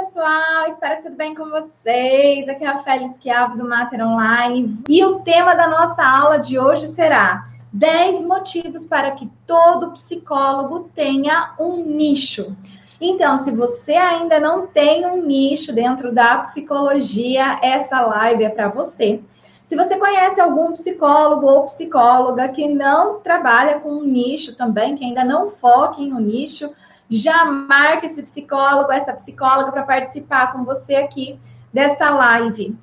[0.00, 2.48] pessoal, espero que tudo bem com vocês.
[2.48, 6.58] Aqui é a Félix Chiave do Mater Online e o tema da nossa aula de
[6.58, 12.56] hoje será 10 motivos para que todo psicólogo tenha um nicho.
[12.98, 18.70] Então, se você ainda não tem um nicho dentro da psicologia, essa live é para
[18.70, 19.20] você.
[19.62, 25.04] Se você conhece algum psicólogo ou psicóloga que não trabalha com um nicho também, que
[25.04, 26.70] ainda não foca em um nicho,
[27.10, 31.38] já marque esse psicólogo, essa psicóloga para participar com você aqui
[31.72, 32.76] desta live.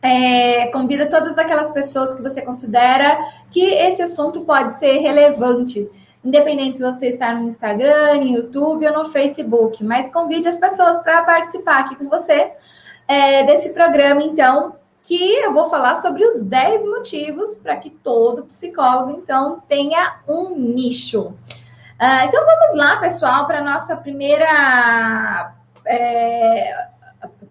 [0.00, 3.18] É, convida todas aquelas pessoas que você considera
[3.50, 5.90] que esse assunto pode ser relevante,
[6.24, 11.00] independente se você está no Instagram, no YouTube ou no Facebook, mas convide as pessoas
[11.00, 12.52] para participar aqui com você
[13.08, 18.44] é, desse programa, então, que eu vou falar sobre os 10 motivos para que todo
[18.44, 21.34] psicólogo, então, tenha um nicho.
[22.00, 25.52] Uh, então vamos lá, pessoal, para a nossa primeira,
[25.84, 26.86] é,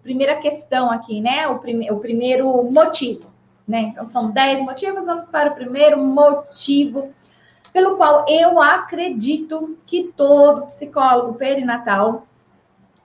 [0.02, 1.46] primeira questão aqui, né?
[1.48, 3.30] O, prime, o primeiro motivo.
[3.66, 3.90] Né?
[3.92, 7.12] Então, são 10 motivos, vamos para o primeiro motivo
[7.72, 12.26] pelo qual eu acredito que todo psicólogo perinatal,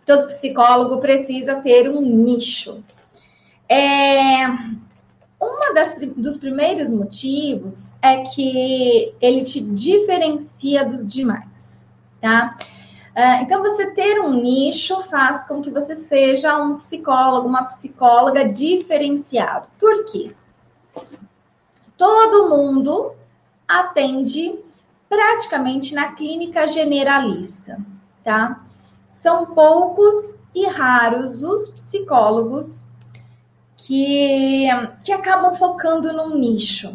[0.06, 2.84] todo psicólogo precisa ter um nicho.
[3.68, 4.46] É,
[5.44, 11.88] uma das, dos primeiros motivos é que ele te diferencia dos demais,
[12.22, 12.56] tá?
[13.16, 18.50] Uh, então, você ter um nicho faz com que você seja um psicólogo, uma psicóloga
[18.50, 19.68] diferenciado.
[19.80, 20.36] Por quê?
[21.96, 23.14] Todo mundo
[23.68, 24.58] atende
[25.08, 27.78] praticamente na clínica generalista,
[28.24, 28.64] tá?
[29.12, 32.88] São poucos e raros os psicólogos
[33.86, 34.68] que,
[35.04, 36.94] que acabam focando num nicho.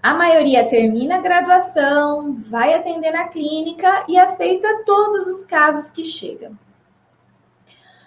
[0.00, 6.04] A maioria termina a graduação, vai atender na clínica e aceita todos os casos que
[6.04, 6.56] chegam.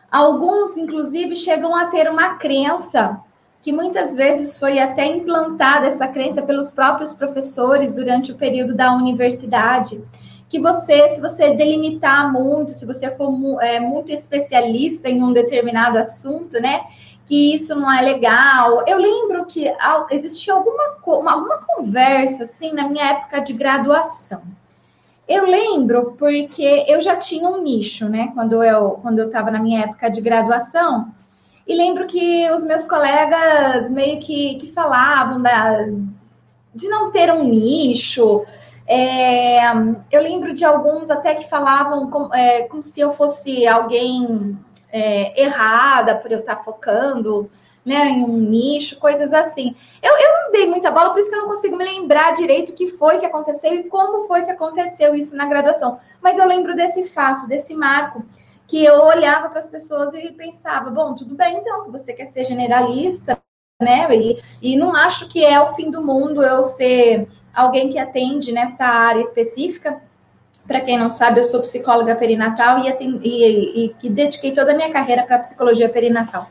[0.10, 3.20] Alguns, inclusive, chegam a ter uma crença
[3.62, 8.94] que muitas vezes foi até implantada essa crença pelos próprios professores durante o período da
[8.94, 10.02] universidade,
[10.48, 13.30] que você, se você delimitar muito, se você for
[13.62, 16.82] é, muito especialista em um determinado assunto, né,
[17.26, 18.84] que isso não é legal.
[18.88, 19.72] Eu lembro que
[20.12, 24.42] existia alguma, alguma conversa assim na minha época de graduação.
[25.28, 28.32] Eu lembro porque eu já tinha um nicho, né?
[28.36, 31.12] Quando eu quando eu estava na minha época de graduação,
[31.68, 35.88] e lembro que os meus colegas meio que, que falavam da,
[36.76, 38.44] de não ter um nicho.
[38.88, 39.66] É,
[40.12, 44.56] eu lembro de alguns até que falavam com, é, como se eu fosse alguém
[44.96, 47.50] é, errada por eu estar focando
[47.84, 49.76] né, em um nicho, coisas assim.
[50.02, 52.72] Eu, eu não dei muita bola, por isso que eu não consigo me lembrar direito
[52.72, 55.98] o que foi que aconteceu e como foi que aconteceu isso na graduação.
[56.22, 58.26] Mas eu lembro desse fato, desse marco,
[58.68, 62.46] que eu olhava para as pessoas e pensava, bom, tudo bem então, você quer ser
[62.46, 63.38] generalista,
[63.80, 64.08] né?
[64.16, 68.54] E, e não acho que é o fim do mundo eu ser alguém que atende
[68.54, 70.02] nessa área específica.
[70.68, 74.76] Para quem não sabe, eu sou psicóloga perinatal e, e, e, e dediquei toda a
[74.76, 76.48] minha carreira para psicologia perinatal.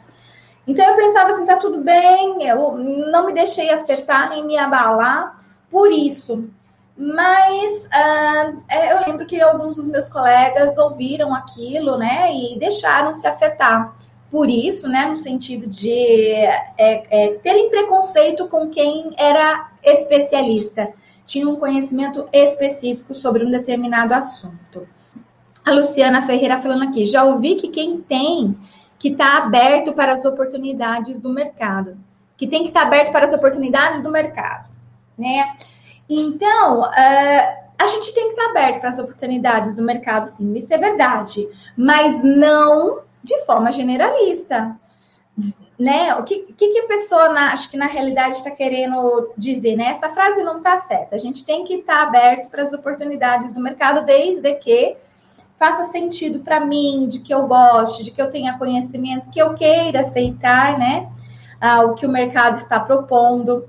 [0.66, 5.36] Então eu pensava assim, tá tudo bem, eu não me deixei afetar nem me abalar
[5.70, 6.48] por isso.
[6.97, 13.26] Mas uh, eu lembro que alguns dos meus colegas ouviram aquilo, né, e deixaram se
[13.26, 13.96] afetar
[14.31, 20.92] por isso, né, no sentido de é, é, terem preconceito com quem era especialista
[21.26, 24.86] tinha um conhecimento específico sobre um determinado assunto.
[25.64, 28.56] A Luciana Ferreira falando aqui, já ouvi que quem tem
[28.98, 31.96] que está aberto para as oportunidades do mercado,
[32.36, 34.72] que tem que estar tá aberto para as oportunidades do mercado,
[35.16, 35.56] né?
[36.08, 40.54] Então, uh, a gente tem que estar tá aberto para as oportunidades do mercado, sim,
[40.54, 41.46] isso é verdade,
[41.76, 44.78] mas não de forma generalista
[45.78, 46.14] né?
[46.14, 49.86] O que, que, a pessoa, na, acho que na realidade está querendo dizer, né?
[49.86, 51.16] Essa frase não está certa.
[51.16, 54.96] A gente tem que estar tá aberto para as oportunidades do mercado, desde que
[55.56, 59.54] faça sentido para mim, de que eu goste, de que eu tenha conhecimento, que eu
[59.54, 61.08] queira aceitar, né?
[61.60, 63.69] Ah, o que o mercado está propondo.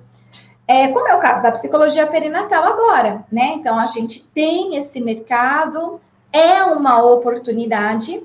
[0.67, 3.53] É, como é o caso da psicologia perinatal agora, né?
[3.55, 6.01] Então a gente tem esse mercado,
[6.31, 8.21] é uma oportunidade,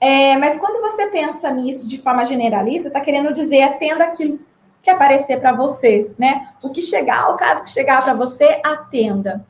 [0.00, 4.40] é, mas quando você pensa nisso de forma generalista, está querendo dizer atenda aquilo
[4.82, 6.48] que aparecer para você, né?
[6.62, 9.46] O que chegar, o caso que chegar para você, atenda.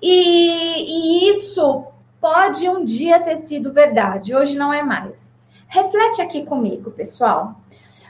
[0.00, 1.86] E, e, isso
[2.20, 5.32] pode um dia ter sido verdade, hoje não é mais.
[5.66, 7.54] Reflete aqui comigo, pessoal.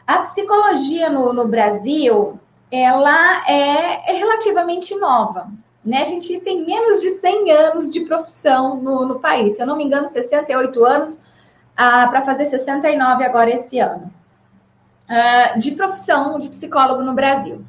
[0.07, 2.39] A psicologia no, no Brasil,
[2.71, 5.49] ela é, é relativamente nova.
[5.85, 6.01] Né?
[6.01, 9.57] A gente tem menos de 100 anos de profissão no, no país.
[9.57, 11.21] Se eu não me engano, 68 anos
[11.77, 14.13] ah, para fazer 69 agora esse ano,
[15.09, 17.65] ah, de profissão de psicólogo no Brasil.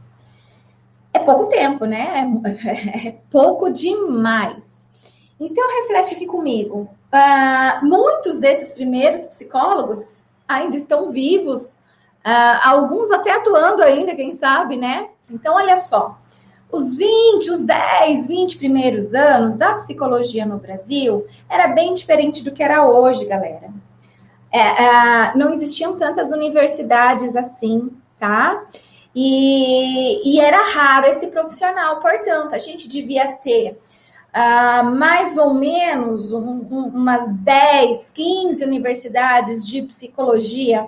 [1.14, 2.28] É pouco tempo, né?
[2.66, 4.88] É, é pouco demais.
[5.40, 6.90] Então, reflete aqui comigo.
[7.14, 11.74] Uh, muitos desses primeiros psicólogos ainda estão vivos,
[12.26, 15.10] uh, alguns até atuando ainda, quem sabe, né?
[15.30, 16.18] Então, olha só.
[16.74, 22.52] Os 20, os 10, 20 primeiros anos da psicologia no Brasil era bem diferente do
[22.52, 23.70] que era hoje, galera.
[24.52, 28.66] É, é, não existiam tantas universidades assim, tá?
[29.16, 33.80] E, e, era raro esse profissional, portanto, a gente devia ter
[34.34, 40.88] uh, mais ou menos um, um, umas 10, 15 universidades de psicologia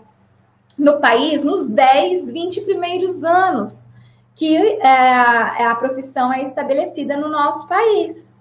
[0.76, 3.88] no país nos 10, 20 primeiros anos
[4.36, 8.38] que é, a profissão é estabelecida no nosso país,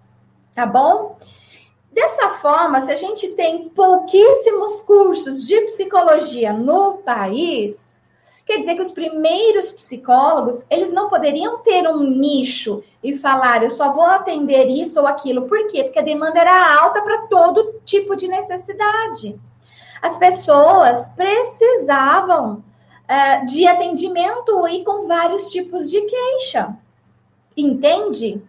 [0.54, 1.16] tá bom?
[1.92, 8.00] Dessa forma, se a gente tem pouquíssimos cursos de psicologia no país,
[8.44, 13.70] quer dizer que os primeiros psicólogos, eles não poderiam ter um nicho e falar, eu
[13.70, 15.46] só vou atender isso ou aquilo.
[15.46, 15.84] Por quê?
[15.84, 19.40] Porque a demanda era alta para todo tipo de necessidade.
[20.02, 22.64] As pessoas precisavam
[23.08, 26.76] uh, de atendimento e com vários tipos de queixa.
[27.56, 28.42] Entende?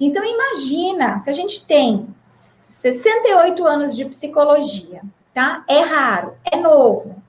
[0.00, 5.02] Então, imagina, se a gente tem 68 anos de psicologia,
[5.34, 5.64] tá?
[5.68, 7.22] É raro, é novo.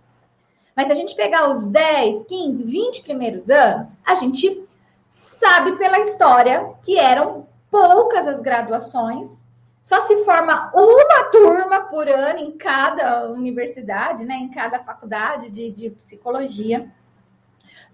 [0.75, 4.63] Mas se a gente pegar os 10, 15, 20 primeiros anos, a gente
[5.07, 9.42] sabe pela história que eram poucas as graduações,
[9.83, 15.69] só se forma uma turma por ano em cada universidade, né, em cada faculdade de,
[15.71, 16.89] de psicologia.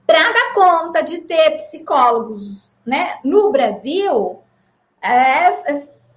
[0.06, 4.39] Para dar conta de ter psicólogos né, no Brasil,
[5.01, 5.51] é,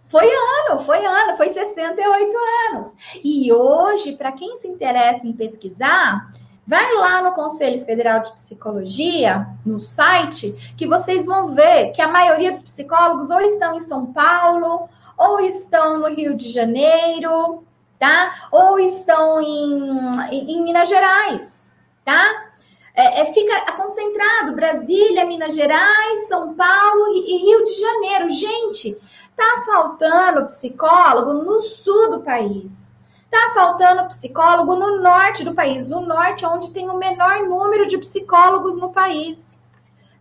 [0.08, 2.36] foi ano, foi ano, foi 68
[2.70, 2.94] anos.
[3.24, 6.30] E hoje, para quem se interessa em pesquisar,
[6.64, 12.06] Vai lá no Conselho Federal de Psicologia, no site, que vocês vão ver que a
[12.06, 14.88] maioria dos psicólogos ou estão em São Paulo,
[15.18, 17.64] ou estão no Rio de Janeiro,
[17.98, 18.48] tá?
[18.52, 21.72] Ou estão em, em, Minas Gerais,
[22.04, 22.52] tá?
[22.94, 28.28] É, é, fica concentrado Brasília, Minas Gerais, São Paulo e Rio de Janeiro.
[28.28, 28.96] Gente,
[29.34, 32.91] tá faltando psicólogo no sul do país.
[33.32, 35.90] Tá faltando psicólogo no norte do país.
[35.90, 39.50] O norte é onde tem o menor número de psicólogos no país.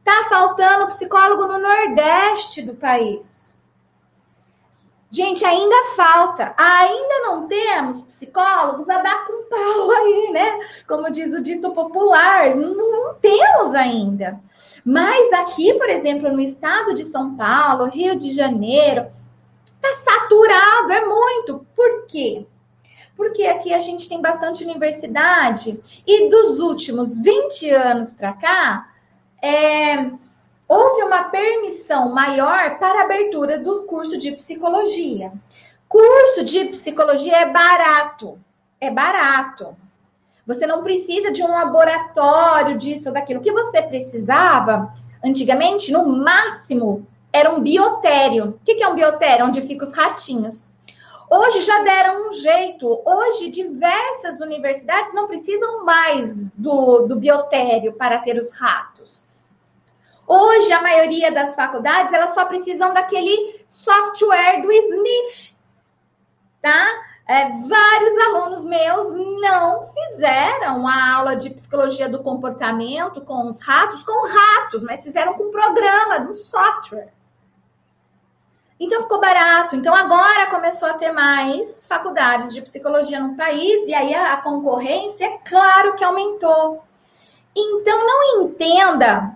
[0.02, 3.54] Tá faltando psicólogo no nordeste do país.
[5.10, 6.56] Gente, ainda falta.
[6.58, 10.60] Ainda não temos psicólogos a dar com pau aí, né?
[10.88, 12.56] Como diz o dito popular.
[12.56, 14.40] Não, não temos ainda.
[14.86, 19.08] Mas aqui, por exemplo, no estado de São Paulo, Rio de Janeiro,
[19.81, 21.68] tá saturado, é muito.
[21.75, 22.48] Por quê?
[23.16, 28.90] Porque aqui a gente tem bastante universidade e dos últimos 20 anos para cá,
[29.42, 30.12] é,
[30.68, 35.31] houve uma permissão maior para a abertura do curso de psicologia.
[35.90, 38.40] Curso de psicologia é barato,
[38.80, 39.75] é barato.
[40.48, 43.40] Você não precisa de um laboratório disso ou daquilo.
[43.40, 44.94] O que você precisava,
[45.24, 48.60] antigamente, no máximo, era um biotério.
[48.60, 49.46] O que é um biotério?
[49.46, 50.74] Onde ficam os ratinhos.
[51.33, 53.01] Hoje já deram um jeito.
[53.06, 59.25] Hoje, diversas universidades não precisam mais do, do biotério para ter os ratos.
[60.27, 65.55] Hoje, a maioria das faculdades, elas só precisam daquele software do Sniff,
[66.62, 66.86] tá?
[67.25, 74.03] É, vários alunos meus não fizeram a aula de psicologia do comportamento com os ratos,
[74.03, 77.13] com ratos, mas fizeram com um programa, um software.
[78.81, 79.75] Então ficou barato.
[79.75, 85.23] Então agora começou a ter mais faculdades de psicologia no país e aí a, concorrência,
[85.23, 86.83] é claro que aumentou.
[87.55, 89.35] Então não entenda.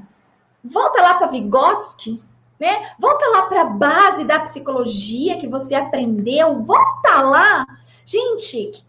[0.63, 2.23] Volta lá para Vygotsky,
[2.59, 2.91] né?
[2.97, 6.57] Volta lá para a base da psicologia que você aprendeu.
[6.61, 7.67] Volta lá.
[8.03, 8.83] Gente,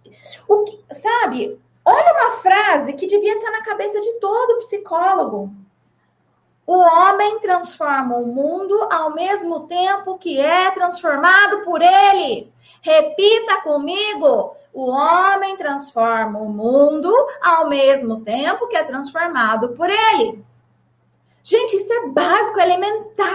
[0.49, 1.61] o que, sabe?
[1.85, 5.51] Olha uma frase que devia estar na cabeça de todo psicólogo.
[6.67, 12.53] O homem transforma o mundo ao mesmo tempo que é transformado por ele.
[12.83, 20.45] Repita comigo: o homem transforma o mundo ao mesmo tempo que é transformado por ele.
[21.43, 23.31] Gente, isso é básico, elementar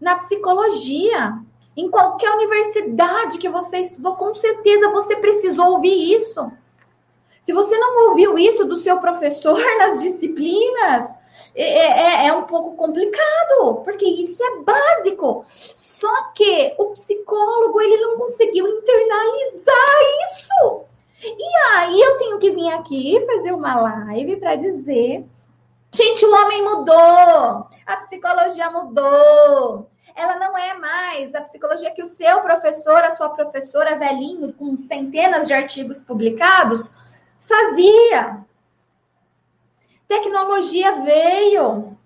[0.00, 1.38] na psicologia.
[1.76, 6.50] Em qualquer universidade que você estudou, com certeza você precisou ouvir isso.
[7.40, 11.14] Se você não ouviu isso do seu professor nas disciplinas,
[11.54, 15.44] é, é, é, é, um pouco complicado, porque isso é básico.
[15.48, 20.84] Só que o psicólogo ele não conseguiu internalizar isso.
[21.22, 22.02] E aí
[22.50, 25.24] vim aqui fazer uma live para dizer:
[25.92, 29.88] gente, o homem mudou, a psicologia mudou.
[30.16, 34.76] Ela não é mais a psicologia que o seu professor, a sua professora velhinho, com
[34.78, 36.94] centenas de artigos publicados,
[37.40, 38.44] fazia.
[40.06, 41.96] Tecnologia veio,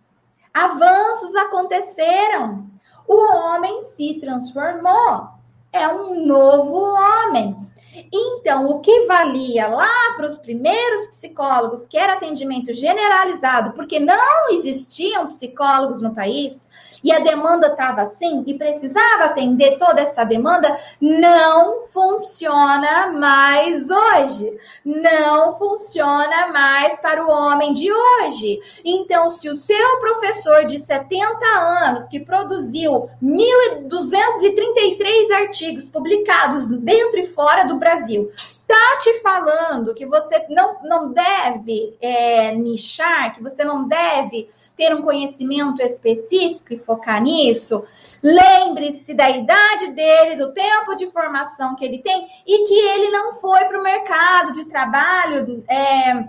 [0.55, 2.67] avanços aconteceram,
[3.07, 5.29] o homem se transformou,
[5.73, 7.68] é um novo homem.
[8.13, 14.51] Então, o que valia lá para os primeiros psicólogos, que era atendimento generalizado, porque não
[14.51, 16.67] existiam psicólogos no país,
[17.03, 24.57] e a demanda estava assim, e precisava atender toda essa demanda, não funciona mais hoje.
[24.85, 28.61] Não funciona mais para o homem de hoje.
[28.85, 37.27] Então, se o seu professor de 70 anos, que produziu 1.233 artigos publicados dentro e
[37.27, 38.31] fora do Brasil,
[38.67, 44.95] tá te falando que você não, não deve é, nichar, que você não deve ter
[44.95, 47.83] um conhecimento específico e focar nisso,
[48.23, 53.35] lembre-se da idade dele, do tempo de formação que ele tem e que ele não
[53.35, 55.65] foi para o mercado de trabalho.
[55.69, 56.29] É,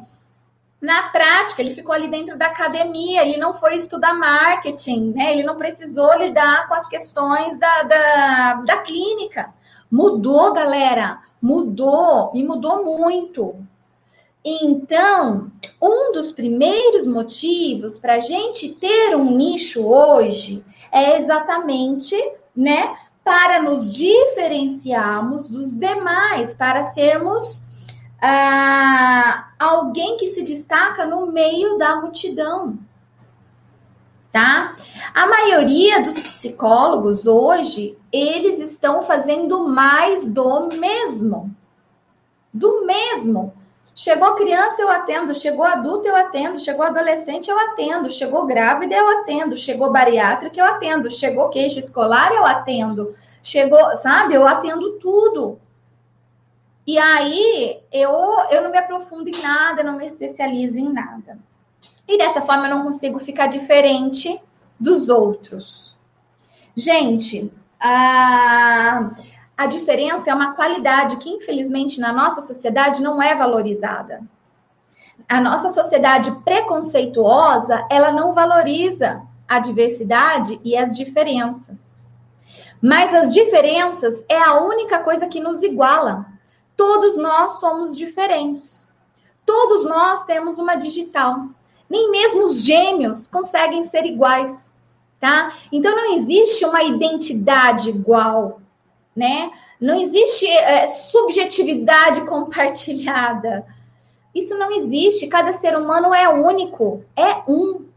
[0.82, 5.34] na prática, ele ficou ali dentro da academia, ele não foi estudar marketing, né?
[5.34, 9.54] Ele não precisou lidar com as questões da, da, da clínica.
[9.92, 13.56] Mudou, galera mudou e mudou muito.
[14.44, 22.16] Então, um dos primeiros motivos para a gente ter um nicho hoje é exatamente,
[22.56, 27.64] né, para nos diferenciarmos dos demais, para sermos
[28.22, 32.78] ah, alguém que se destaca no meio da multidão
[34.32, 34.76] tá?
[35.14, 41.54] A maioria dos psicólogos hoje, eles estão fazendo mais do mesmo.
[42.54, 43.54] Do mesmo.
[43.96, 45.36] Chegou criança, eu atendo.
[45.36, 46.60] Chegou adulto, eu atendo.
[46.60, 48.10] Chegou adolescente, eu atendo.
[48.10, 49.58] Chegou grávida, eu atendo.
[49.58, 51.10] Chegou bariátrica, eu atendo.
[51.10, 53.14] Chegou queixo escolar, eu atendo.
[53.44, 54.36] Chegou, sabe?
[54.36, 55.60] Eu atendo tudo.
[56.88, 58.12] E aí, eu,
[58.50, 61.38] eu não me aprofundo em nada, não me especializo em nada.
[62.08, 64.42] E dessa forma eu não consigo ficar diferente
[64.80, 65.96] dos outros.
[66.76, 69.12] Gente, a,
[69.58, 74.22] a diferença é uma qualidade que, infelizmente, na nossa sociedade não é valorizada.
[75.28, 82.08] A nossa sociedade preconceituosa, ela não valoriza a diversidade e as diferenças.
[82.82, 86.26] Mas as diferenças é a única coisa que nos iguala.
[86.78, 88.90] Todos nós somos diferentes.
[89.46, 91.48] Todos nós temos uma digital.
[91.90, 94.76] Nem mesmo os gêmeos conseguem ser iguais,
[95.20, 95.54] tá?
[95.72, 98.62] Então não existe uma identidade igual,
[99.16, 99.52] né?
[99.82, 103.66] Não existe é, subjetividade compartilhada.
[104.36, 105.28] Isso não existe.
[105.28, 107.88] Cada ser humano é único, é um.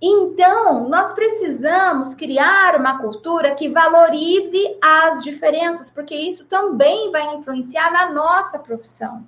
[0.00, 7.90] Então, nós precisamos criar uma cultura que valorize as diferenças, porque isso também vai influenciar
[7.90, 9.26] na nossa profissão.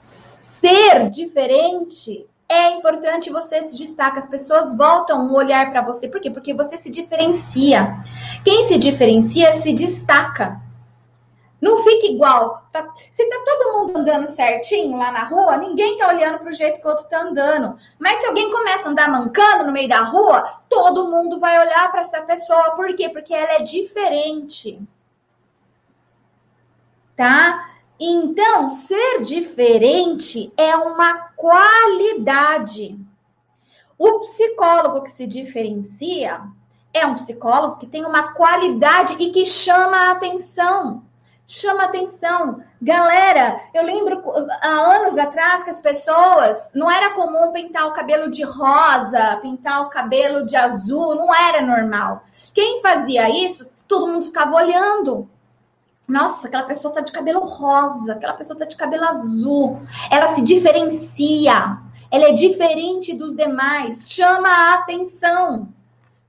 [0.00, 6.08] Ser diferente é importante você se destaca, as pessoas voltam o olhar para você.
[6.08, 6.30] Por quê?
[6.30, 7.96] Porque você se diferencia.
[8.44, 10.60] Quem se diferencia se destaca.
[11.60, 12.64] Não fica igual.
[12.70, 16.80] Tá, se tá todo mundo andando certinho lá na rua, ninguém tá olhando pro jeito
[16.80, 17.76] que o outro tá andando.
[17.98, 21.90] Mas se alguém começa a andar mancando no meio da rua, todo mundo vai olhar
[21.90, 22.76] para essa pessoa.
[22.76, 23.08] Por quê?
[23.08, 24.80] Porque ela é diferente.
[27.16, 27.75] Tá?
[27.98, 32.98] Então, ser diferente é uma qualidade.
[33.98, 36.42] O psicólogo que se diferencia
[36.92, 41.02] é um psicólogo que tem uma qualidade e que chama a atenção.
[41.46, 42.62] Chama a atenção.
[42.82, 44.22] Galera, eu lembro
[44.62, 49.82] há anos atrás que as pessoas não era comum pintar o cabelo de rosa, pintar
[49.82, 52.24] o cabelo de azul, não era normal.
[52.52, 55.30] Quem fazia isso, todo mundo ficava olhando.
[56.08, 59.80] Nossa, aquela pessoa tá de cabelo rosa, aquela pessoa tá de cabelo azul.
[60.10, 61.78] Ela se diferencia.
[62.10, 65.68] Ela é diferente dos demais, chama a atenção,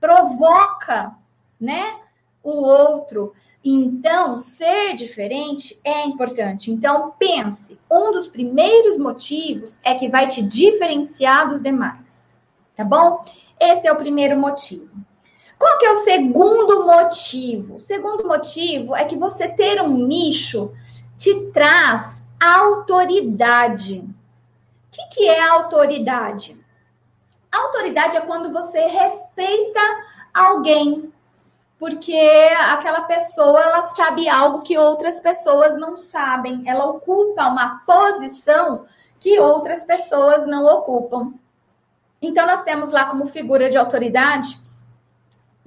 [0.00, 1.14] provoca,
[1.60, 1.96] né,
[2.42, 3.32] o outro.
[3.64, 6.70] Então, ser diferente é importante.
[6.70, 12.26] Então, pense, um dos primeiros motivos é que vai te diferenciar dos demais.
[12.76, 13.22] Tá bom?
[13.60, 14.90] Esse é o primeiro motivo.
[15.58, 17.76] Qual que é o segundo motivo?
[17.76, 20.72] O segundo motivo é que você ter um nicho
[21.16, 23.98] te traz autoridade.
[23.98, 26.56] O que, que é autoridade?
[27.50, 29.80] Autoridade é quando você respeita
[30.32, 31.12] alguém,
[31.78, 32.16] porque
[32.70, 38.86] aquela pessoa ela sabe algo que outras pessoas não sabem, ela ocupa uma posição
[39.18, 41.32] que outras pessoas não ocupam.
[42.22, 44.67] Então, nós temos lá como figura de autoridade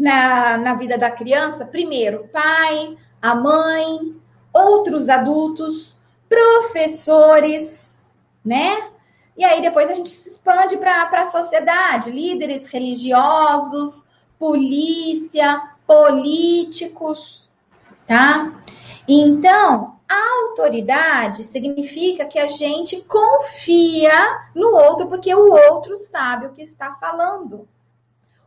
[0.01, 4.15] na, na vida da criança, primeiro, pai, a mãe,
[4.51, 7.95] outros adultos, professores,
[8.43, 8.89] né?
[9.37, 14.07] E aí depois a gente se expande para a sociedade, líderes religiosos,
[14.39, 17.47] polícia, políticos,
[18.07, 18.51] tá?
[19.07, 26.53] Então, a autoridade significa que a gente confia no outro porque o outro sabe o
[26.53, 27.67] que está falando.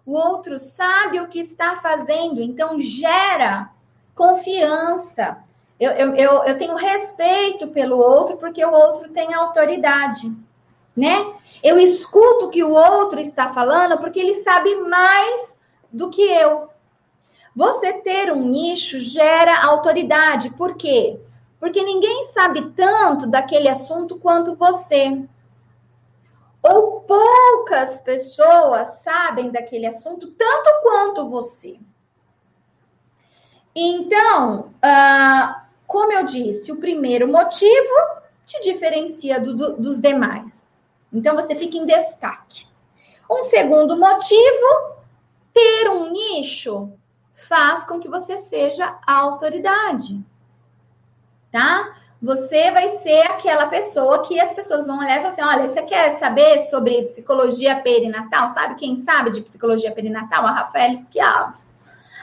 [0.06, 3.70] O outro sabe o que está fazendo, então gera
[4.14, 5.38] confiança.
[5.80, 10.32] Eu, eu, eu, eu tenho respeito pelo outro porque o outro tem autoridade,
[10.96, 11.34] né?
[11.62, 15.58] Eu escuto o que o outro está falando porque ele sabe mais
[15.90, 16.68] do que eu.
[17.56, 20.50] Você ter um nicho gera autoridade.
[20.50, 21.18] Por quê?
[21.58, 25.24] Porque ninguém sabe tanto daquele assunto quanto você.
[26.64, 31.78] Ou poucas pessoas sabem daquele assunto tanto quanto você.
[33.76, 37.94] Então, uh, como eu disse, o primeiro motivo
[38.46, 40.66] te diferencia do, do, dos demais.
[41.12, 42.66] Então, você fica em destaque.
[43.30, 44.94] Um segundo motivo,
[45.52, 46.92] ter um nicho
[47.34, 50.24] faz com que você seja autoridade
[51.54, 51.94] tá?
[52.24, 55.82] Você vai ser aquela pessoa que as pessoas vão olhar e falar assim: olha, você
[55.82, 58.48] quer saber sobre psicologia perinatal?
[58.48, 60.46] Sabe quem sabe de psicologia perinatal?
[60.46, 61.58] A Rafaela Schiavo.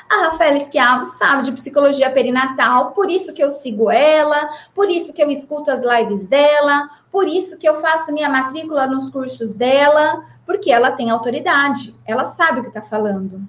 [0.10, 5.14] A Rafaela Schiavo sabe de psicologia perinatal, por isso que eu sigo ela, por isso
[5.14, 9.54] que eu escuto as lives dela, por isso que eu faço minha matrícula nos cursos
[9.54, 13.48] dela, porque ela tem autoridade, ela sabe o que está falando.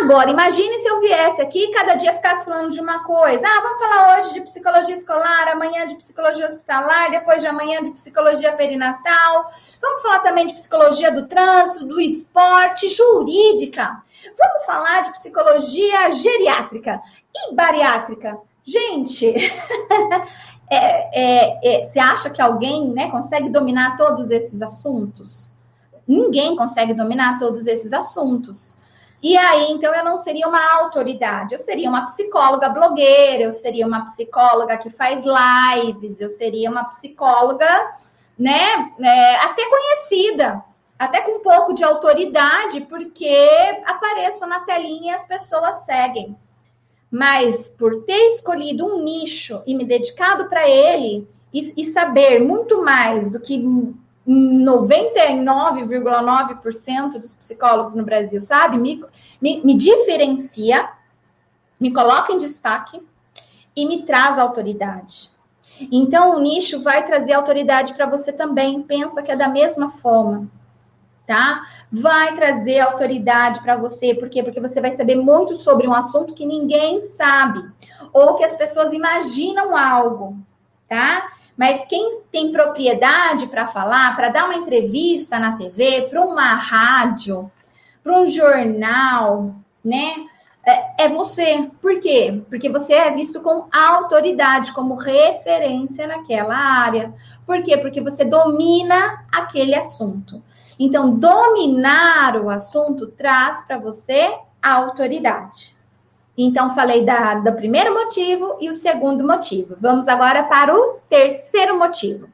[0.00, 3.46] Agora, imagine se eu viesse aqui e cada dia ficasse falando de uma coisa.
[3.46, 7.90] Ah, vamos falar hoje de psicologia escolar, amanhã de psicologia hospitalar, depois de amanhã de
[7.90, 9.46] psicologia perinatal.
[9.80, 14.02] Vamos falar também de psicologia do trânsito, do esporte, jurídica.
[14.38, 17.00] Vamos falar de psicologia geriátrica
[17.34, 18.38] e bariátrica.
[18.64, 19.34] Gente,
[20.70, 20.76] é,
[21.12, 25.52] é, é, você acha que alguém né, consegue dominar todos esses assuntos?
[26.06, 28.78] Ninguém consegue dominar todos esses assuntos.
[29.20, 33.86] E aí, então, eu não seria uma autoridade, eu seria uma psicóloga blogueira, eu seria
[33.86, 37.66] uma psicóloga que faz lives, eu seria uma psicóloga,
[38.38, 40.62] né, é, até conhecida,
[40.96, 43.36] até com um pouco de autoridade, porque
[43.84, 46.36] apareço na telinha e as pessoas seguem.
[47.10, 52.82] Mas por ter escolhido um nicho e me dedicado para ele, e, e saber muito
[52.82, 53.58] mais do que
[54.28, 58.76] 99,9% dos psicólogos no Brasil, sabe?
[58.76, 59.02] Me,
[59.40, 60.86] me, me, diferencia,
[61.80, 63.02] me coloca em destaque
[63.74, 65.30] e me traz autoridade.
[65.90, 68.82] Então, o nicho vai trazer autoridade para você também.
[68.82, 70.46] Pensa que é da mesma forma,
[71.26, 71.62] tá?
[71.90, 74.14] Vai trazer autoridade para você.
[74.14, 74.42] Por quê?
[74.42, 77.64] Porque você vai saber muito sobre um assunto que ninguém sabe.
[78.12, 80.36] Ou que as pessoas imaginam algo,
[80.86, 81.32] tá?
[81.58, 87.50] Mas quem tem propriedade para falar, para dar uma entrevista na TV, para uma rádio,
[88.04, 90.14] para um jornal, né?
[90.64, 91.68] É, é você.
[91.80, 92.42] Por quê?
[92.48, 97.12] Porque você é visto com autoridade, como referência naquela área.
[97.44, 97.76] Por quê?
[97.76, 100.40] Porque você domina aquele assunto.
[100.78, 105.77] Então, dominar o assunto traz para você autoridade.
[106.40, 109.76] Então, falei da, do primeiro motivo e o segundo motivo.
[109.80, 112.28] Vamos agora para o terceiro motivo.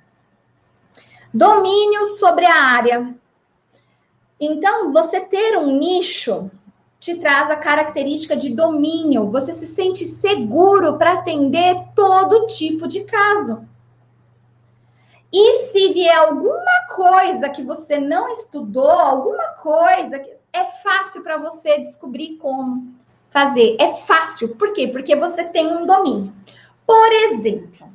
[1.32, 3.14] Domínio sobre a área.
[4.38, 6.50] Então, você ter um nicho
[7.00, 9.30] te traz a característica de domínio.
[9.30, 13.66] Você se sente seguro para atender todo tipo de caso.
[15.32, 21.78] E se vier alguma coisa que você não estudou, alguma coisa é fácil para você
[21.78, 22.93] descobrir como
[23.34, 23.76] fazer.
[23.80, 24.50] É fácil.
[24.50, 24.86] Por quê?
[24.86, 26.32] Porque você tem um domínio.
[26.86, 27.88] Por exemplo,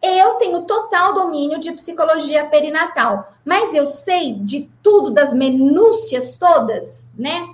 [0.00, 7.12] eu tenho total domínio de psicologia perinatal, mas eu sei de tudo, das minúcias todas,
[7.18, 7.48] né?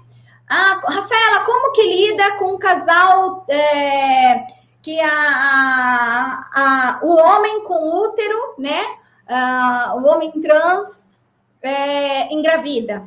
[0.46, 4.44] Ah, Rafaela, como que lida com um casal é,
[4.82, 8.84] que a, a, a, o homem com útero, né?
[9.26, 11.08] Ah, o homem trans
[11.62, 13.06] é, engravida?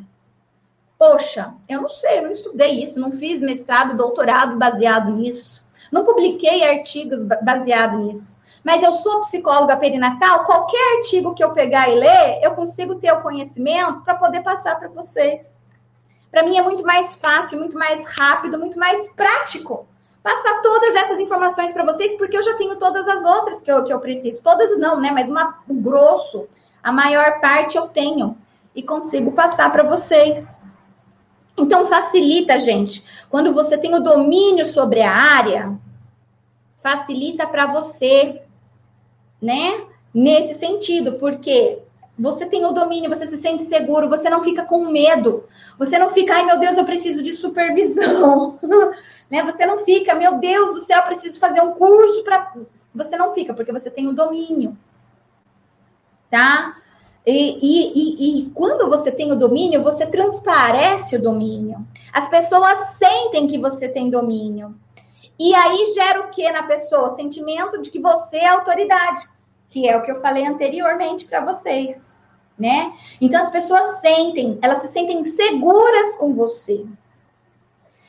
[1.08, 6.04] Poxa, eu não sei, eu não estudei isso, não fiz mestrado, doutorado baseado nisso, não
[6.04, 8.40] publiquei artigos baseado nisso.
[8.64, 13.12] Mas eu sou psicóloga perinatal, qualquer artigo que eu pegar e ler, eu consigo ter
[13.12, 15.60] o conhecimento para poder passar para vocês.
[16.32, 19.88] Para mim é muito mais fácil, muito mais rápido, muito mais prático
[20.24, 23.84] passar todas essas informações para vocês, porque eu já tenho todas as outras que eu,
[23.84, 24.42] que eu preciso.
[24.42, 25.12] Todas não, né?
[25.12, 26.48] Mas uma, o grosso,
[26.82, 28.36] a maior parte eu tenho
[28.76, 30.65] e consigo passar para vocês.
[31.58, 33.04] Então, facilita, gente.
[33.30, 35.78] Quando você tem o domínio sobre a área,
[36.74, 38.42] facilita para você,
[39.42, 39.86] né?
[40.14, 41.80] Nesse sentido, porque
[42.18, 45.44] você tem o domínio, você se sente seguro, você não fica com medo,
[45.78, 48.58] você não fica, ai meu Deus, eu preciso de supervisão,
[49.30, 49.44] né?
[49.44, 52.54] Você não fica, meu Deus do céu, eu preciso fazer um curso para.
[52.94, 54.78] Você não fica, porque você tem o domínio,
[56.30, 56.78] tá?
[57.26, 61.86] E, e, e, e, quando você tem o domínio, você transparece o domínio.
[62.14, 64.76] As pessoas sentem que você tem domínio.
[65.40, 67.08] E aí gera o que na pessoa?
[67.08, 69.24] O sentimento de que você é autoridade,
[69.70, 72.16] que é o que eu falei anteriormente para vocês,
[72.58, 72.94] né?
[73.20, 76.86] Então as pessoas sentem, elas se sentem seguras com você.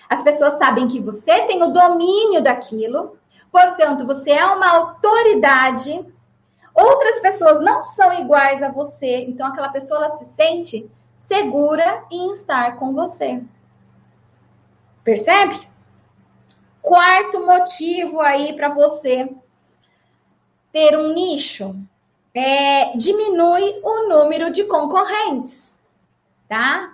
[0.09, 3.19] As pessoas sabem que você tem o domínio daquilo,
[3.51, 6.07] portanto, você é uma autoridade
[6.77, 12.31] Outras pessoas não são iguais a você, então aquela pessoa ela se sente segura em
[12.31, 13.43] estar com você.
[15.03, 15.67] Percebe?
[16.83, 19.27] Quarto motivo aí para você
[20.71, 21.75] ter um nicho
[22.35, 25.81] é diminui o número de concorrentes,
[26.47, 26.93] tá?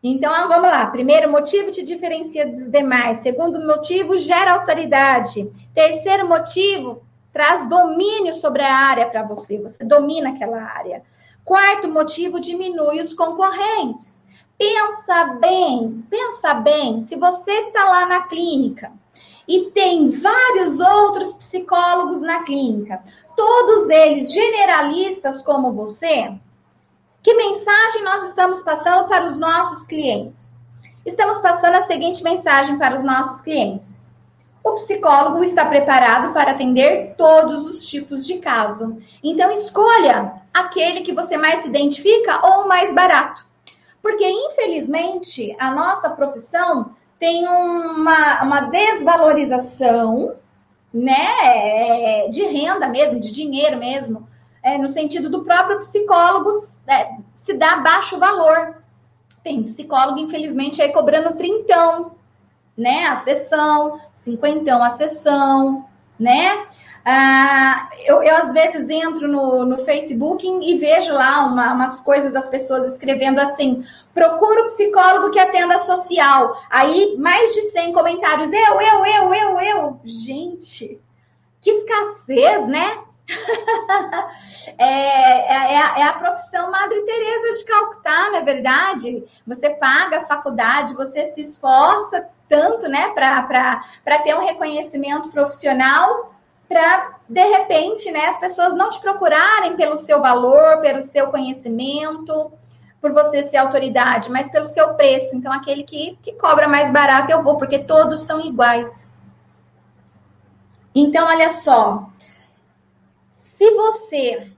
[0.00, 0.86] Então, vamos lá.
[0.86, 3.18] Primeiro motivo te diferencia dos demais.
[3.18, 5.50] Segundo motivo, gera autoridade.
[5.74, 7.02] Terceiro motivo,
[7.38, 11.04] traz domínio sobre a área para você, você domina aquela área.
[11.44, 14.26] Quarto motivo, diminui os concorrentes.
[14.58, 18.90] Pensa bem, pensa bem, se você está lá na clínica
[19.46, 23.04] e tem vários outros psicólogos na clínica,
[23.36, 26.36] todos eles generalistas como você,
[27.22, 30.60] que mensagem nós estamos passando para os nossos clientes?
[31.06, 33.97] Estamos passando a seguinte mensagem para os nossos clientes
[34.70, 38.98] o psicólogo está preparado para atender todos os tipos de caso.
[39.22, 43.46] Então, escolha aquele que você mais se identifica ou o mais barato.
[44.02, 50.36] Porque, infelizmente, a nossa profissão tem uma, uma desvalorização
[50.92, 54.26] né, de renda mesmo, de dinheiro mesmo,
[54.62, 56.50] é, no sentido do próprio psicólogo
[56.86, 58.82] é, se dá baixo valor.
[59.42, 62.12] Tem psicólogo, infelizmente, aí cobrando trintão,
[62.78, 63.08] né?
[63.08, 65.84] A sessão, cinquentão a sessão,
[66.18, 66.66] né?
[67.04, 72.32] Ah, eu, eu, às vezes entro no, no Facebook e vejo lá uma, umas coisas
[72.32, 76.54] das pessoas escrevendo assim: procura o psicólogo que atenda social.
[76.70, 80.00] Aí, mais de 100 comentários: eu, eu, eu, eu, eu.
[80.04, 81.00] Gente,
[81.60, 82.98] que escassez, né?
[84.76, 89.24] É, é, é, a, é, a, profissão Madre Teresa de Calcutá, não é verdade?
[89.46, 96.32] Você paga a faculdade, você se esforça tanto, né, para ter um reconhecimento profissional,
[96.68, 102.50] para de repente, né, as pessoas não te procurarem pelo seu valor, pelo seu conhecimento,
[103.00, 105.36] por você ser autoridade, mas pelo seu preço.
[105.36, 109.16] Então, aquele que, que cobra mais barato, eu vou, porque todos são iguais.
[110.94, 112.08] Então, olha só.
[113.30, 114.50] Se você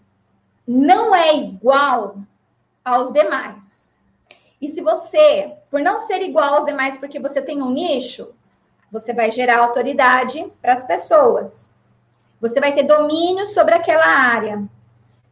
[0.66, 2.16] não é igual
[2.84, 3.94] aos demais,
[4.60, 8.34] e se você por não ser igual aos demais porque você tem um nicho,
[8.90, 11.70] você vai gerar autoridade para as pessoas.
[12.40, 14.62] Você vai ter domínio sobre aquela área.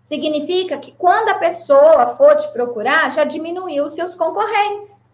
[0.01, 5.09] Significa que quando a pessoa for te procurar, já diminuiu os seus concorrentes.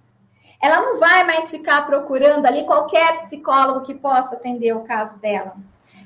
[0.61, 5.57] Ela não vai mais ficar procurando ali qualquer psicólogo que possa atender o caso dela.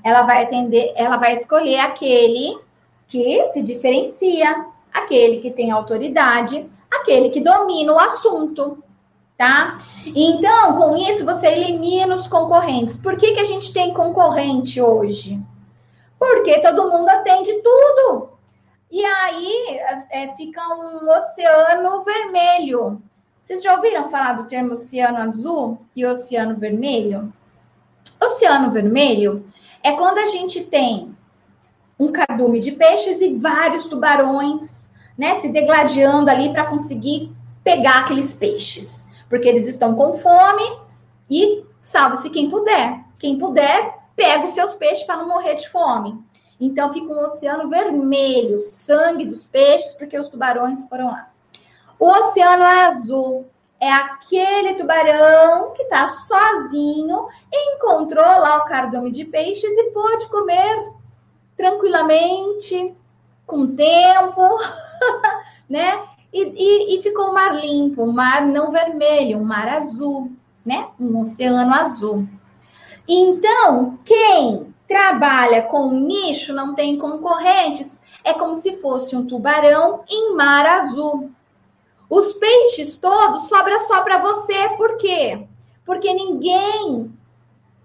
[0.05, 2.59] Ela vai atender, ela vai escolher aquele
[3.07, 8.83] que se diferencia, aquele que tem autoridade, aquele que domina o assunto
[9.39, 9.79] tá?
[10.05, 12.97] Então, com isso, você elimina os concorrentes.
[12.97, 15.41] Por que, que a gente tem concorrente hoje?
[16.19, 18.31] Porque todo mundo atende tudo.
[18.91, 19.79] E aí
[20.11, 23.01] é, fica um oceano vermelho.
[23.41, 27.33] Vocês já ouviram falar do termo oceano azul e oceano vermelho?
[28.21, 29.45] Oceano vermelho
[29.85, 31.17] é quando a gente tem
[31.99, 38.35] um cardume de peixes e vários tubarões, né, se degladiando ali para conseguir pegar aqueles
[38.35, 40.79] peixes porque eles estão com fome
[41.31, 43.05] e salve-se quem puder.
[43.19, 46.19] Quem puder, pega os seus peixes para não morrer de fome.
[46.61, 51.31] Então fica um oceano vermelho, sangue dos peixes, porque os tubarões foram lá.
[51.99, 53.47] O oceano azul
[53.81, 60.93] é aquele tubarão que está sozinho, encontrou lá o cardume de peixes e pode comer
[61.57, 62.97] tranquilamente,
[63.47, 64.59] com tempo,
[65.69, 66.05] né?
[66.33, 70.31] E, e, e ficou um mar limpo, um mar não vermelho, um mar azul,
[70.65, 70.89] né?
[71.01, 72.27] Um oceano azul.
[73.07, 80.35] Então, quem trabalha com nicho, não tem concorrentes, é como se fosse um tubarão em
[80.35, 81.31] mar azul.
[82.09, 85.47] Os peixes todos sobra só para você, por quê?
[85.85, 87.13] Porque ninguém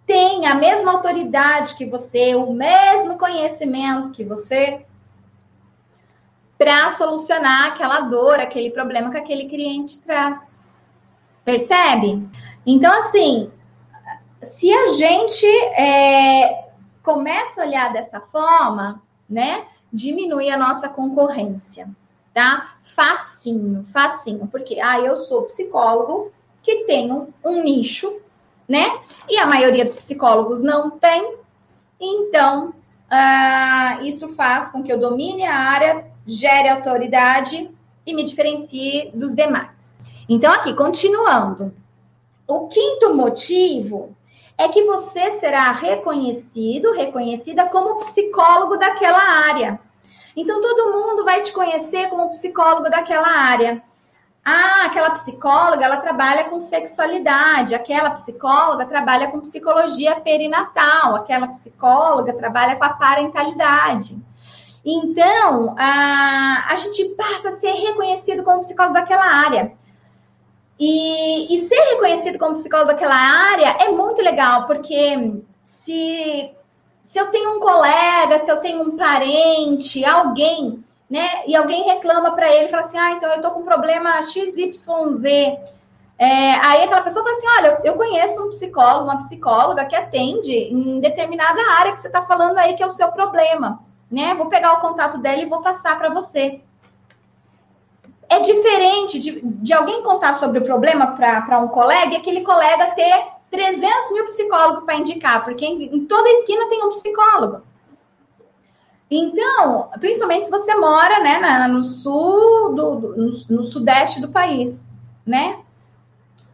[0.06, 4.86] tem a mesma autoridade que você, o mesmo conhecimento que você
[6.63, 10.73] para solucionar aquela dor, aquele problema que aquele cliente traz.
[11.43, 12.26] Percebe?
[12.65, 13.52] Então, assim,
[14.41, 16.69] se a gente é,
[17.02, 21.89] começa a olhar dessa forma, né, diminui a nossa concorrência,
[22.34, 22.78] tá?
[22.82, 28.21] Facinho, facinho, porque ah, eu sou psicólogo que tenho um nicho,
[28.69, 29.02] né?
[29.28, 31.36] E a maioria dos psicólogos não tem,
[31.99, 32.73] então
[33.10, 37.69] ah, isso faz com que eu domine a área, gere autoridade
[38.05, 39.99] e me diferencie dos demais.
[40.27, 41.73] Então, aqui, continuando.
[42.47, 44.15] O quinto motivo
[44.57, 49.79] é que você será reconhecido, reconhecida como psicólogo daquela área.
[50.36, 53.81] Então, todo mundo vai te conhecer como psicólogo daquela área.
[54.45, 62.33] Ah, aquela psicóloga, ela trabalha com sexualidade, aquela psicóloga trabalha com psicologia perinatal, aquela psicóloga
[62.33, 64.21] trabalha com a parentalidade.
[64.86, 69.72] Então, a, a gente passa a ser reconhecido como psicólogo daquela área.
[70.80, 76.52] E, e ser reconhecido como psicólogo daquela área é muito legal, porque se,
[77.04, 82.32] se eu tenho um colega, se eu tenho um parente, alguém, né, e alguém reclama
[82.32, 85.24] para ele, fala assim, ah, então eu tô com problema XYZ,
[86.17, 90.54] é, aí aquela pessoa fala assim: olha, eu conheço um psicólogo, uma psicóloga que atende
[90.54, 93.80] em determinada área que você está falando aí que é o seu problema,
[94.13, 94.36] né?
[94.36, 96.62] Vou pegar o contato dela e vou passar para você.
[98.30, 102.91] É diferente de, de alguém contar sobre o problema para um colega e aquele colega
[102.91, 107.63] ter 300 mil psicólogos para indicar, porque em, em, toda esquina tem um psicólogo.
[109.10, 114.30] Então, principalmente se você mora né, na, no sul, do, do no, no, sudeste do
[114.30, 114.86] país,
[115.26, 115.60] né?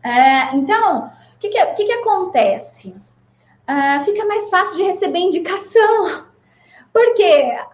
[0.01, 2.95] É, então, o que, que, que, que acontece?
[3.67, 6.27] Uh, fica mais fácil de receber indicação.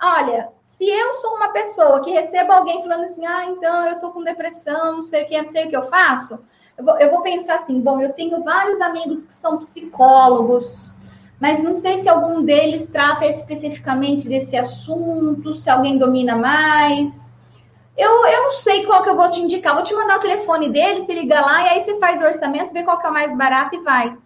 [0.01, 4.11] Olha, se eu sou uma pessoa que recebo alguém falando assim, ah, então eu tô
[4.11, 6.43] com depressão, não sei o que, não sei o que eu faço,
[6.77, 10.91] eu vou, eu vou pensar assim, bom, eu tenho vários amigos que são psicólogos,
[11.39, 17.25] mas não sei se algum deles trata especificamente desse assunto, se alguém domina mais.
[17.97, 19.73] Eu, eu não sei qual que eu vou te indicar.
[19.73, 22.73] Vou te mandar o telefone dele, você liga lá e aí você faz o orçamento,
[22.73, 24.17] vê qual que é o mais barato e vai.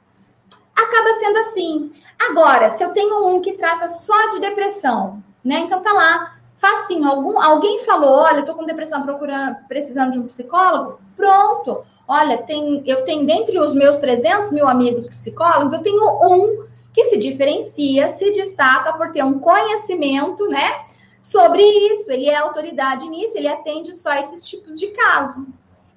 [0.76, 1.92] Acaba sendo assim.
[2.30, 5.60] Agora, se eu tenho um que trata só de depressão, né?
[5.60, 7.08] Então tá lá, facinho.
[7.08, 11.00] Algum, alguém falou, olha, tô com depressão, procurando, precisando de um psicólogo.
[11.16, 11.84] Pronto.
[12.08, 17.06] Olha, tem, eu tenho dentre os meus 300 mil amigos psicólogos, eu tenho um que
[17.06, 20.86] se diferencia, se destaca por ter um conhecimento, né?
[21.22, 25.48] Sobre isso, ele é autoridade nisso, ele atende só esses tipos de caso.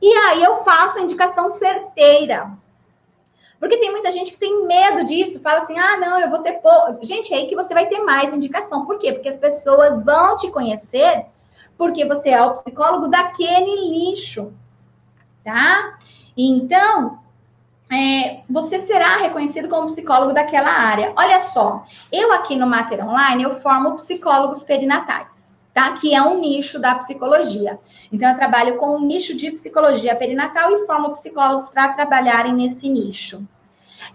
[0.00, 2.50] E aí eu faço a indicação certeira.
[3.62, 6.54] Porque tem muita gente que tem medo disso, fala assim: ah, não, eu vou ter
[6.54, 6.98] pouco.
[7.00, 8.84] Gente, é aí que você vai ter mais indicação.
[8.84, 9.12] Por quê?
[9.12, 11.26] Porque as pessoas vão te conhecer
[11.78, 14.52] porque você é o psicólogo daquele lixo,
[15.44, 15.96] tá?
[16.36, 17.20] Então,
[17.88, 21.12] é, você será reconhecido como psicólogo daquela área.
[21.16, 25.92] Olha só, eu aqui no Mater Online, eu formo psicólogos perinatais, tá?
[25.92, 27.78] Que é um nicho da psicologia.
[28.12, 32.88] Então, eu trabalho com um nicho de psicologia perinatal e formo psicólogos para trabalharem nesse
[32.88, 33.46] nicho.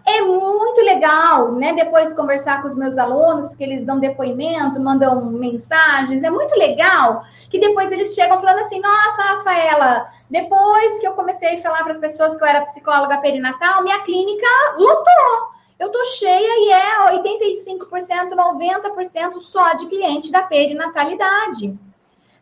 [0.06, 1.74] É muito legal, né?
[1.74, 6.24] Depois conversar com os meus alunos, porque eles dão depoimento, mandam mensagens.
[6.24, 11.56] É muito legal que depois eles chegam falando assim: Nossa, Rafaela, depois que eu comecei
[11.56, 15.58] a falar para as pessoas que eu era psicóloga perinatal, minha clínica lotou.
[15.80, 21.78] Eu tô cheia e é 85%, 90% só de cliente da perinatalidade.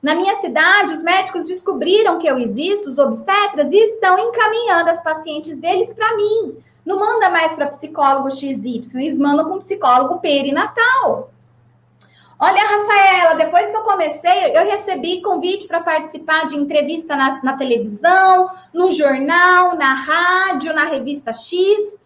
[0.01, 5.01] Na minha cidade, os médicos descobriram que eu existo, os obstetras, e estão encaminhando as
[5.01, 10.19] pacientes deles para mim não manda mais para psicólogo XY, eles mandam para um psicólogo
[10.19, 11.31] perinatal.
[12.37, 17.53] Olha, Rafaela, depois que eu comecei, eu recebi convite para participar de entrevista na, na,
[17.57, 21.97] televisão, no jornal, na rádio, na revista X.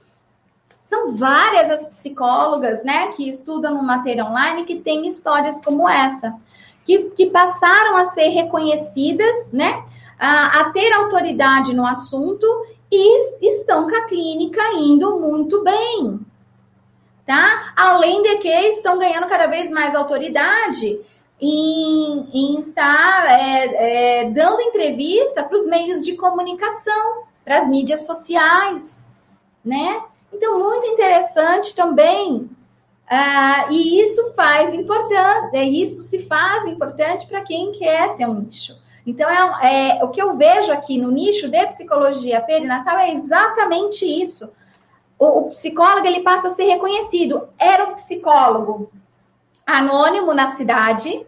[0.89, 6.35] São várias as psicólogas, né, que estudam no Matéria Online que têm histórias como essa,
[6.83, 9.85] que, que passaram a ser reconhecidas, né,
[10.17, 12.47] a, a ter autoridade no assunto
[12.91, 16.19] e estão com a clínica indo muito bem.
[17.23, 17.71] Tá?
[17.75, 20.99] Além de que estão ganhando cada vez mais autoridade
[21.39, 28.07] em, em estar é, é, dando entrevista para os meios de comunicação, para as mídias
[28.07, 29.07] sociais,
[29.63, 30.01] né?
[30.33, 32.49] Então, muito interessante também.
[33.11, 38.41] Uh, e isso faz importante, é, isso se faz importante para quem quer ter um
[38.41, 38.77] nicho.
[39.05, 39.27] Então,
[39.59, 44.51] é, é, o que eu vejo aqui no nicho de psicologia perinatal é exatamente isso.
[45.17, 47.49] O, o psicólogo ele passa a ser reconhecido.
[47.57, 48.91] Era um psicólogo
[49.65, 51.25] anônimo na cidade,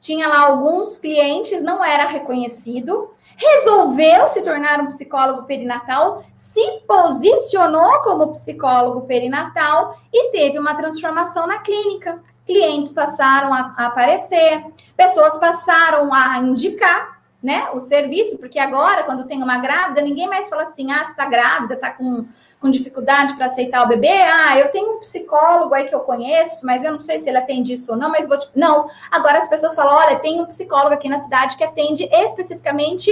[0.00, 8.00] tinha lá alguns clientes, não era reconhecido, resolveu se tornar um psicólogo perinatal, se posicionou
[8.00, 12.22] como psicólogo perinatal e teve uma transformação na clínica.
[12.46, 14.64] Clientes passaram a, aparecer,
[14.96, 20.48] pessoas passaram a indicar né, o serviço, porque agora, quando tem uma grávida, ninguém mais
[20.48, 22.26] fala assim, ah, você está grávida, está com,
[22.60, 26.66] com dificuldade para aceitar o bebê, ah, eu tenho um psicólogo aí que eu conheço,
[26.66, 28.50] mas eu não sei se ele atende isso ou não, mas vou te...
[28.54, 33.10] Não, agora as pessoas falam, olha, tem um psicólogo aqui na cidade que atende especificamente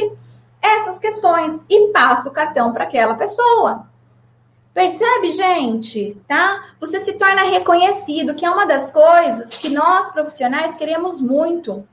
[0.61, 3.87] essas questões e passa o cartão para aquela pessoa.
[4.75, 6.17] Percebe, gente?
[6.29, 6.63] Tá?
[6.79, 11.85] Você se torna reconhecido, que é uma das coisas que nós profissionais queremos muito.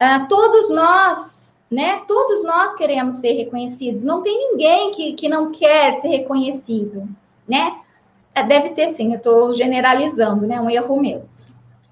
[0.00, 2.02] Uh, todos nós né?
[2.08, 4.04] Todos nós queremos ser reconhecidos.
[4.04, 7.08] Não tem ninguém que, que não quer ser reconhecido,
[7.46, 7.78] né?
[8.34, 10.60] É, deve ter sim, eu estou generalizando, né?
[10.60, 11.28] Um erro meu.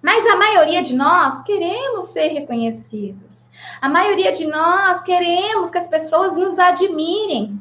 [0.03, 3.47] Mas a maioria de nós queremos ser reconhecidos.
[3.81, 7.61] A maioria de nós queremos que as pessoas nos admirem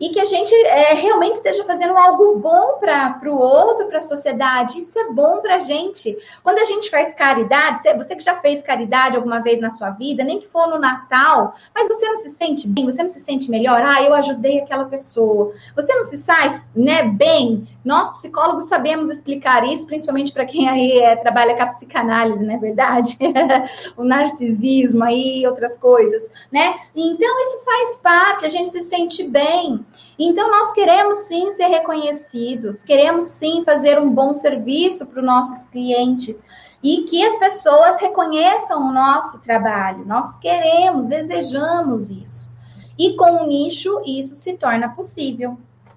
[0.00, 4.02] e que a gente é, realmente esteja fazendo algo bom para o outro, para a
[4.02, 4.78] sociedade.
[4.78, 6.16] Isso é bom para a gente.
[6.42, 10.22] Quando a gente faz caridade, você que já fez caridade alguma vez na sua vida,
[10.22, 13.50] nem que for no Natal, mas você não se sente bem, você não se sente
[13.50, 13.82] melhor.
[13.82, 15.52] Ah, eu ajudei aquela pessoa.
[15.74, 17.66] Você não se sai né, bem.
[17.84, 22.54] Nós, psicólogos, sabemos explicar isso, principalmente para quem aí é, trabalha com a psicanálise, não
[22.54, 23.16] é verdade?
[23.96, 26.74] o narcisismo aí, outras coisas, né?
[26.94, 29.84] Então, isso faz parte, a gente se sente bem.
[30.18, 35.64] Então, nós queremos sim ser reconhecidos, queremos sim fazer um bom serviço para os nossos
[35.64, 36.42] clientes
[36.82, 40.04] e que as pessoas reconheçam o nosso trabalho.
[40.06, 42.52] Nós queremos, desejamos isso.
[42.98, 45.56] E com o nicho, isso se torna possível,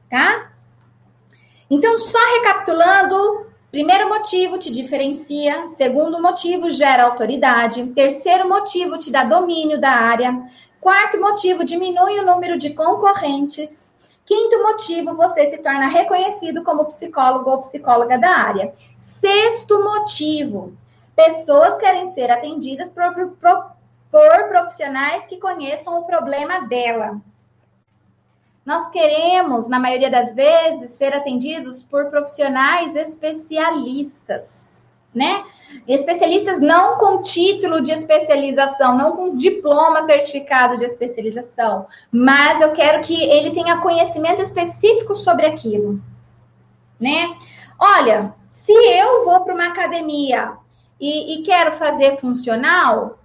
[0.09, 0.51] tá?
[1.69, 9.23] Então, só recapitulando, primeiro motivo te diferencia, segundo motivo gera autoridade, terceiro motivo te dá
[9.23, 10.43] domínio da área,
[10.81, 13.93] Quarto motivo, diminui o número de concorrentes.
[14.25, 18.73] Quinto motivo, você se torna reconhecido como psicólogo ou psicóloga da área.
[18.97, 20.73] Sexto motivo,
[21.15, 23.71] pessoas querem ser atendidas por, por,
[24.09, 27.21] por profissionais que conheçam o problema dela.
[28.65, 35.45] Nós queremos, na maioria das vezes, ser atendidos por profissionais especialistas, né?
[35.87, 43.01] Especialistas não com título de especialização, não com diploma certificado de especialização, mas eu quero
[43.01, 45.99] que ele tenha conhecimento específico sobre aquilo,
[46.99, 47.35] né?
[47.79, 50.53] Olha, se eu vou para uma academia
[50.99, 53.17] e, e quero fazer funcional,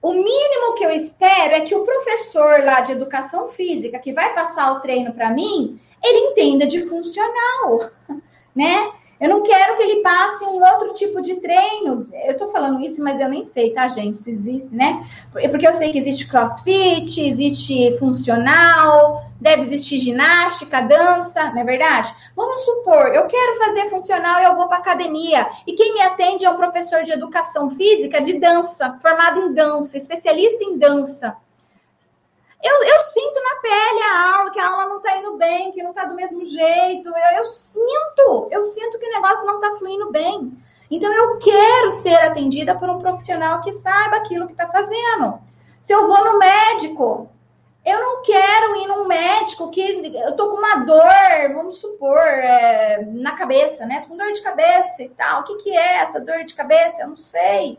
[0.00, 4.32] o mínimo que eu espero é que o professor lá de educação física que vai
[4.34, 7.90] passar o treino para mim, ele entenda de funcional,
[8.54, 8.92] né?
[9.20, 12.06] Eu não quero que ele passe um outro tipo de treino.
[12.24, 14.18] Eu tô falando isso, mas eu nem sei, tá, gente?
[14.18, 15.06] Se existe, né?
[15.32, 22.14] Porque eu sei que existe crossfit, existe funcional, deve existir ginástica, dança, não é verdade?
[22.34, 25.48] Vamos supor, eu quero fazer funcional e eu vou para academia.
[25.66, 29.96] E quem me atende é um professor de educação física de dança, formado em dança,
[29.96, 31.36] especialista em dança.
[32.66, 35.82] Eu, eu, sinto na pele a aula, que a aula não está indo bem, que
[35.82, 37.08] não está do mesmo jeito.
[37.08, 40.52] Eu, eu, sinto, eu sinto que o negócio não está fluindo bem.
[40.90, 45.40] Então, eu quero ser atendida por um profissional que saiba aquilo que está fazendo.
[45.80, 47.30] Se eu vou no médico,
[47.84, 53.06] eu não quero ir num médico que eu tô com uma dor, vamos supor, é,
[53.12, 54.00] na cabeça, né?
[54.00, 55.42] Tô com dor de cabeça e tal.
[55.42, 57.02] O que, que é essa dor de cabeça?
[57.02, 57.78] Eu não sei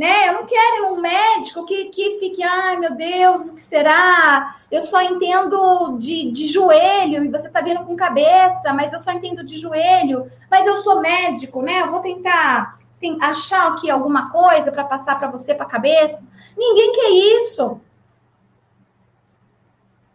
[0.00, 0.28] né?
[0.28, 4.54] Eu não quero num médico que, que fique, ai meu Deus, o que será?
[4.70, 9.12] Eu só entendo de, de joelho e você tá vindo com cabeça, mas eu só
[9.12, 11.82] entendo de joelho, mas eu sou médico, né?
[11.82, 16.26] Eu vou tentar tem, achar aqui alguma coisa para passar para você para a cabeça.
[16.56, 17.78] Ninguém quer isso.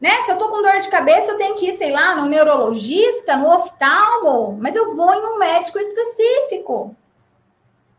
[0.01, 0.19] Né?
[0.23, 3.37] Se eu tô com dor de cabeça, eu tenho que ir, sei lá, no neurologista,
[3.37, 6.95] no oftalmo, mas eu vou em um médico específico,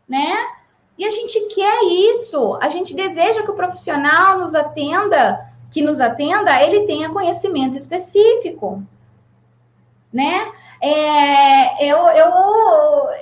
[0.05, 0.56] né?
[0.97, 2.57] E a gente quer isso.
[2.61, 5.39] A gente deseja que o profissional nos atenda,
[5.71, 8.83] que nos atenda, ele tenha conhecimento específico.
[10.11, 10.51] né?
[10.81, 12.31] É, eu, eu,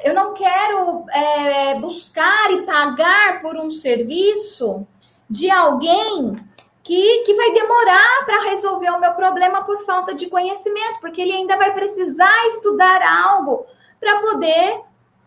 [0.03, 4.86] eu não quero é, buscar e pagar por um serviço
[5.30, 6.38] de alguém
[6.84, 11.34] que, que vai demorar para resolver o meu problema por falta de conhecimento, porque ele
[11.34, 13.65] ainda vai precisar estudar algo
[13.99, 14.82] para poder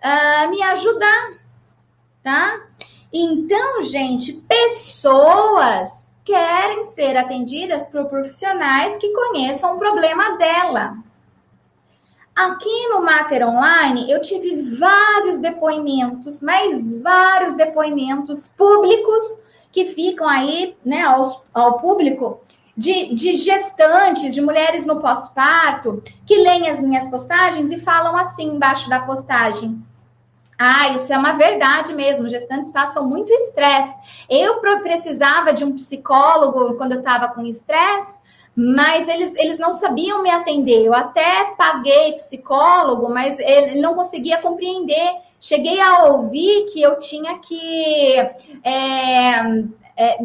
[0.04, 1.30] uh, me ajudar,
[2.22, 2.60] tá?
[3.12, 10.96] Então, gente, pessoas querem ser atendidas por profissionais que conheçam o problema dela.
[12.36, 19.38] Aqui no Mater Online, eu tive vários depoimentos, mas vários depoimentos públicos
[19.72, 22.40] que ficam aí, né, ao, ao público,
[22.76, 28.54] de, de gestantes, de mulheres no pós-parto, que leem as minhas postagens e falam assim
[28.54, 29.82] embaixo da postagem.
[30.58, 32.28] Ah, isso é uma verdade mesmo.
[32.28, 33.98] Gestantes passam muito estresse.
[34.28, 38.20] Eu precisava de um psicólogo quando eu estava com estresse,
[38.56, 40.84] mas eles, eles não sabiam me atender.
[40.84, 47.38] Eu até paguei psicólogo, mas ele não conseguia compreender cheguei a ouvir que eu tinha
[47.38, 48.18] que
[48.64, 49.38] é,
[49.96, 50.18] é,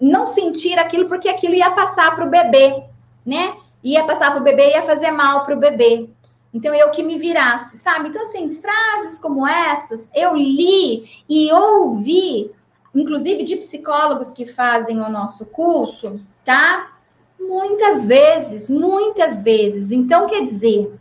[0.00, 2.82] não sentir aquilo porque aquilo ia passar para o bebê,
[3.24, 3.54] né?
[3.82, 6.08] Ia passar para o bebê, ia fazer mal para o bebê.
[6.52, 8.08] Então eu que me virasse, sabe?
[8.08, 12.50] Então assim, frases como essas eu li e ouvi,
[12.94, 16.92] inclusive de psicólogos que fazem o nosso curso, tá?
[17.40, 19.90] Muitas vezes, muitas vezes.
[19.90, 20.92] Então quer dizer,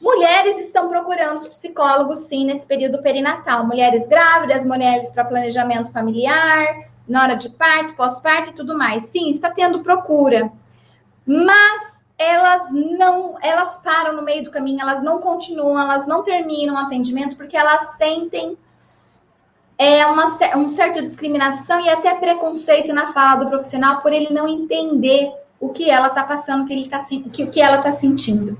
[0.00, 3.66] Mulheres estão procurando os psicólogos, sim, nesse período perinatal.
[3.66, 9.04] Mulheres grávidas, mulheres para planejamento familiar, na hora de parto, pós-parto e tudo mais.
[9.06, 10.50] Sim, está tendo procura.
[11.26, 16.74] Mas elas não, elas param no meio do caminho, elas não continuam, elas não terminam
[16.74, 18.58] o atendimento porque elas sentem
[19.78, 24.46] é uma um certa discriminação e até preconceito na fala do profissional por ele não
[24.46, 27.02] entender o que ela está passando, o que ele tá,
[27.32, 28.58] que, o que ela está sentindo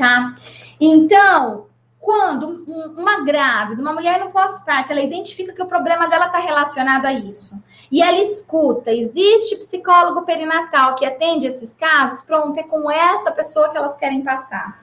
[0.00, 0.34] tá?
[0.80, 1.66] Então,
[2.00, 2.64] quando
[2.96, 7.12] uma grávida, uma mulher no pós-parto, ela identifica que o problema dela está relacionado a
[7.12, 13.32] isso, e ela escuta, existe psicólogo perinatal que atende esses casos, pronto, é com essa
[13.32, 14.80] pessoa que elas querem passar.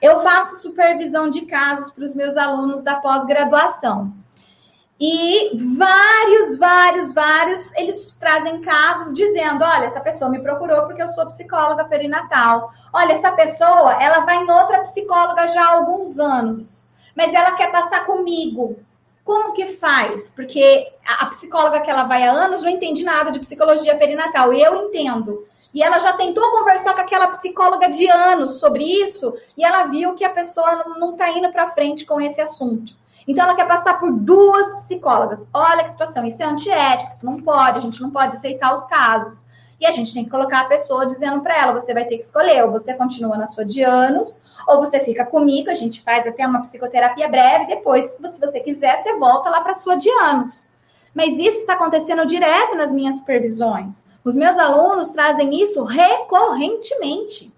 [0.00, 4.12] Eu faço supervisão de casos para os meus alunos da pós-graduação.
[4.98, 11.08] E vários, vários, vários, eles trazem casos dizendo: olha, essa pessoa me procurou porque eu
[11.08, 12.70] sou psicóloga perinatal.
[12.94, 17.70] Olha, essa pessoa, ela vai em outra psicóloga já há alguns anos, mas ela quer
[17.70, 18.78] passar comigo.
[19.26, 20.30] Como que faz?
[20.30, 24.62] Porque a psicóloga que ela vai há anos não entende nada de psicologia perinatal, e
[24.62, 25.44] eu entendo.
[25.74, 30.14] E ela já tentou conversar com aquela psicóloga de anos sobre isso, e ela viu
[30.14, 32.94] que a pessoa não está indo para frente com esse assunto.
[33.26, 35.48] Então, ela quer passar por duas psicólogas.
[35.52, 38.86] Olha que situação, isso é antiético, isso não pode, a gente não pode aceitar os
[38.86, 39.44] casos.
[39.78, 42.24] E a gente tem que colocar a pessoa dizendo para ela: você vai ter que
[42.24, 46.26] escolher, ou você continua na sua de anos, ou você fica comigo, a gente faz
[46.26, 50.10] até uma psicoterapia breve, depois, se você quiser, você volta lá para a sua de
[50.10, 50.66] anos.
[51.14, 54.04] Mas isso está acontecendo direto nas minhas supervisões.
[54.22, 57.52] Os meus alunos trazem isso recorrentemente.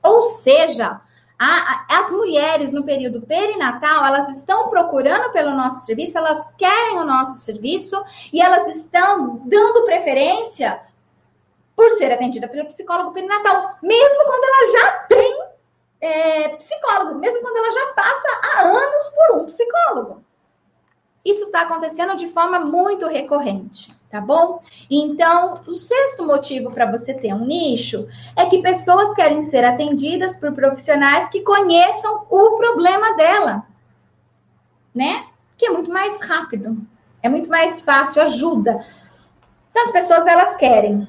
[0.00, 1.00] Ou seja,
[1.38, 7.04] a, as mulheres no período perinatal, elas estão procurando pelo nosso serviço, elas querem o
[7.04, 8.00] nosso serviço
[8.32, 10.80] e elas estão dando preferência
[11.76, 15.44] por ser atendida pelo psicólogo perinatal, mesmo quando ela já tem
[16.00, 20.24] é, psicólogo, mesmo quando ela já passa há anos por um psicólogo.
[21.24, 24.60] Isso está acontecendo de forma muito recorrente, tá bom?
[24.90, 28.06] Então, o sexto motivo para você ter um nicho
[28.36, 33.66] é que pessoas querem ser atendidas por profissionais que conheçam o problema dela,
[34.94, 35.26] né?
[35.56, 36.76] Que é muito mais rápido,
[37.22, 38.84] é muito mais fácil, ajuda.
[39.70, 41.08] Então, as pessoas elas querem.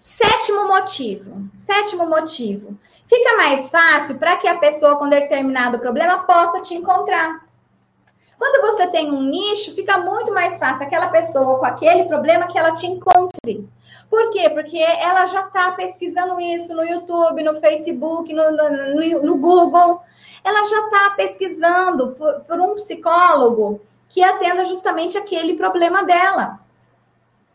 [0.00, 2.74] Sétimo motivo, sétimo motivo.
[3.06, 7.44] Fica mais fácil para que a pessoa com determinado problema possa te encontrar.
[8.38, 12.58] Quando você tem um nicho, fica muito mais fácil aquela pessoa com aquele problema que
[12.58, 13.68] ela te encontre.
[14.08, 14.48] Por quê?
[14.48, 20.00] Porque ela já está pesquisando isso no YouTube, no Facebook, no, no, no, Google.
[20.42, 26.58] Ela já está pesquisando por, por um psicólogo que atenda justamente aquele problema dela.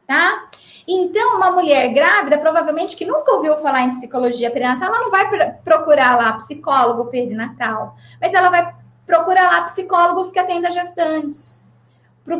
[0.05, 0.47] Tá?
[0.88, 5.27] Então, uma mulher grávida, provavelmente que nunca ouviu falar em psicologia perinatal, ela não vai
[5.63, 8.73] procurar lá psicólogo perinatal, mas ela vai
[9.05, 11.63] procura lá psicólogos que atendam gestantes,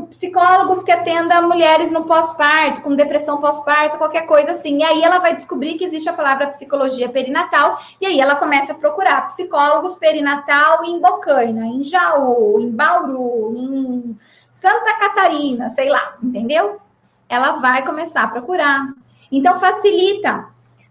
[0.09, 4.79] psicólogos que atendam mulheres no pós-parto, com depressão pós-parto, qualquer coisa assim.
[4.79, 8.71] E aí ela vai descobrir que existe a palavra psicologia perinatal, e aí ela começa
[8.71, 14.17] a procurar psicólogos perinatal em Bocaina, em Jaú, em Bauru, em
[14.49, 16.81] Santa Catarina, sei lá, entendeu?
[17.28, 18.93] Ela vai começar a procurar.
[19.32, 20.47] Então facilita.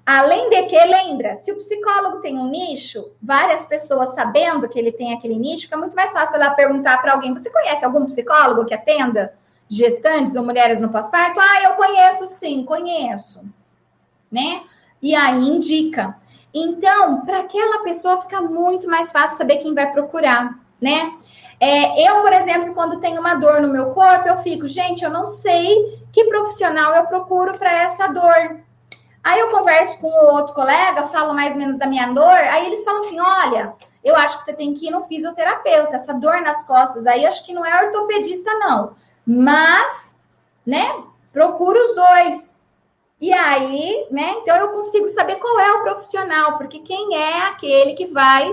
[0.06, 4.92] Além de que, lembra, se o psicólogo tem um nicho, várias pessoas sabendo que ele
[4.92, 8.66] tem aquele nicho, fica muito mais fácil ela perguntar para alguém: você conhece algum psicólogo
[8.66, 9.32] que atenda
[9.66, 11.40] gestantes ou mulheres no pós-parto?
[11.40, 13.40] Ah, eu conheço sim, conheço.
[14.30, 14.62] Né?
[15.00, 16.16] E aí indica.
[16.52, 21.16] Então, para aquela pessoa fica muito mais fácil saber quem vai procurar, né?
[21.58, 25.10] É, eu, por exemplo, quando tenho uma dor no meu corpo, eu fico, gente, eu
[25.10, 28.60] não sei que profissional eu procuro para essa dor.
[29.22, 32.84] Aí eu converso com outro colega, falo mais ou menos da minha dor, aí eles
[32.84, 33.72] falam assim: olha,
[34.04, 37.46] eu acho que você tem que ir no fisioterapeuta, essa dor nas costas, aí acho
[37.46, 38.94] que não é ortopedista, não.
[39.26, 40.18] Mas,
[40.66, 42.60] né, procura os dois.
[43.18, 47.94] E aí, né, então eu consigo saber qual é o profissional, porque quem é aquele
[47.94, 48.52] que vai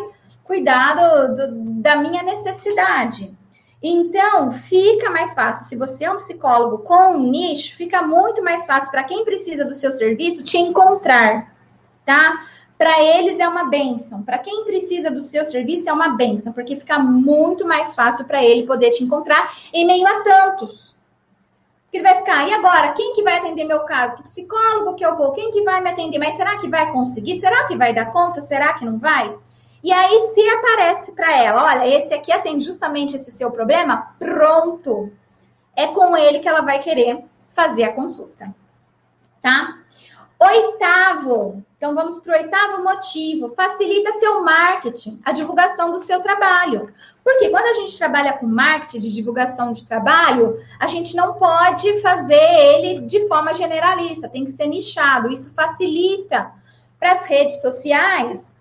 [0.52, 3.34] cuidar do, do, da minha necessidade.
[3.82, 5.66] Então, fica mais fácil.
[5.66, 9.64] Se você é um psicólogo com um nicho, fica muito mais fácil para quem precisa
[9.64, 11.56] do seu serviço te encontrar,
[12.06, 12.46] tá?
[12.78, 14.24] Para eles é uma benção.
[14.24, 18.44] Para quem precisa do seu serviço é uma benção, porque fica muito mais fácil para
[18.44, 20.96] ele poder te encontrar em meio a tantos.
[21.94, 22.92] Ele vai ficar, e agora?
[22.92, 24.18] Quem que vai atender meu caso?
[24.18, 25.32] Que psicólogo que eu vou?
[25.32, 26.20] Quem que vai me atender?
[26.20, 27.40] Mas será que vai conseguir?
[27.40, 28.42] Será que vai dar conta?
[28.42, 29.34] Será que não vai?
[29.84, 35.12] E aí, se aparece para ela, olha, esse aqui atende justamente esse seu problema, pronto.
[35.76, 37.24] É com ele que ela vai querer
[37.54, 38.54] fazer a consulta.
[39.42, 39.80] Tá?
[40.40, 46.92] Oitavo, então vamos para o oitavo motivo: facilita seu marketing, a divulgação do seu trabalho.
[47.24, 52.02] Porque quando a gente trabalha com marketing de divulgação de trabalho, a gente não pode
[52.02, 55.32] fazer ele de forma generalista, tem que ser nichado.
[55.32, 56.52] Isso facilita
[57.00, 58.54] para as redes sociais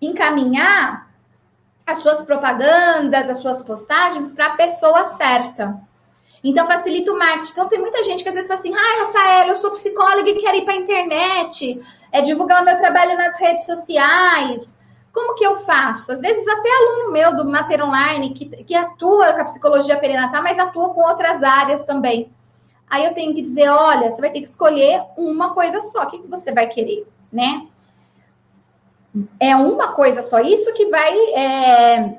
[0.00, 1.06] encaminhar
[1.86, 5.80] as suas propagandas, as suas postagens para a pessoa certa.
[6.42, 7.52] Então, facilita o marketing.
[7.52, 10.34] Então, tem muita gente que às vezes fala assim: ai, Rafael, eu sou psicóloga e
[10.34, 11.80] quero ir para a internet,
[12.12, 14.78] é divulgar o meu trabalho nas redes sociais.
[15.12, 16.12] Como que eu faço?
[16.12, 20.42] Às vezes, até aluno meu do Mater Online, que, que atua com a psicologia perinatal,
[20.42, 22.30] mas atua com outras áreas também.
[22.88, 26.02] Aí eu tenho que dizer: olha, você vai ter que escolher uma coisa só.
[26.02, 27.66] O que, que você vai querer, né?
[29.38, 30.40] É uma coisa só.
[30.40, 32.18] Isso que vai é,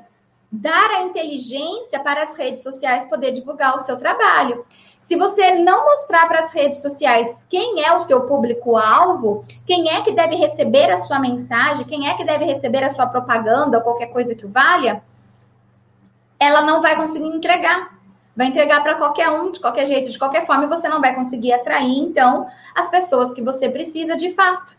[0.50, 4.64] dar a inteligência para as redes sociais poder divulgar o seu trabalho.
[5.00, 10.02] Se você não mostrar para as redes sociais quem é o seu público-alvo, quem é
[10.02, 14.08] que deve receber a sua mensagem, quem é que deve receber a sua propaganda qualquer
[14.08, 15.02] coisa que o valha,
[16.38, 17.98] ela não vai conseguir entregar.
[18.36, 21.14] Vai entregar para qualquer um, de qualquer jeito, de qualquer forma, e você não vai
[21.14, 24.76] conseguir atrair, então, as pessoas que você precisa de fato.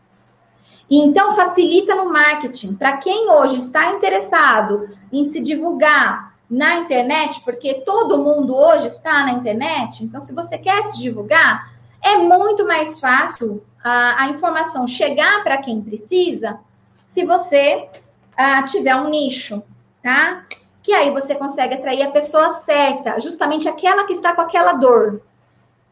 [0.90, 2.76] Então, facilita no marketing.
[2.76, 9.24] Para quem hoje está interessado em se divulgar na internet, porque todo mundo hoje está
[9.24, 11.72] na internet, então, se você quer se divulgar,
[12.02, 16.60] é muito mais fácil a, a informação chegar para quem precisa
[17.06, 17.88] se você
[18.34, 19.64] uh, tiver um nicho,
[20.02, 20.44] tá?
[20.82, 25.22] Que aí você consegue atrair a pessoa certa, justamente aquela que está com aquela dor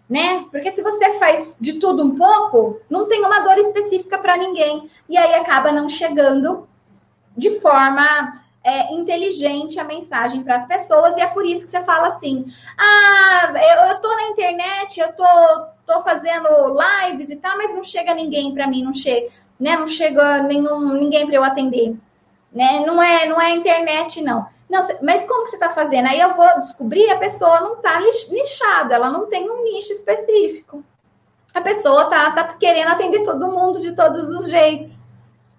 [0.10, 0.46] né?
[0.50, 4.90] Porque se você faz de tudo um pouco, não tem uma dor específica para ninguém.
[5.10, 6.68] E aí acaba não chegando
[7.36, 8.34] de forma
[8.64, 11.18] é, inteligente a mensagem para as pessoas.
[11.18, 12.46] E é por isso que você fala assim:
[12.78, 15.26] ah, eu, eu tô na internet, eu tô,
[15.86, 19.30] tô fazendo lives e tal, mas não chega ninguém para mim, não chega,
[19.60, 19.78] né?
[19.78, 21.96] Não chega nenhum, ninguém para eu atender.
[22.54, 22.84] Né?
[22.86, 24.48] Não é, não é internet, não.
[24.70, 26.08] Não, mas como que você está fazendo?
[26.08, 30.84] Aí eu vou descobrir, a pessoa não está nichada, ela não tem um nicho específico.
[31.54, 35.04] A pessoa tá, tá querendo atender todo mundo de todos os jeitos.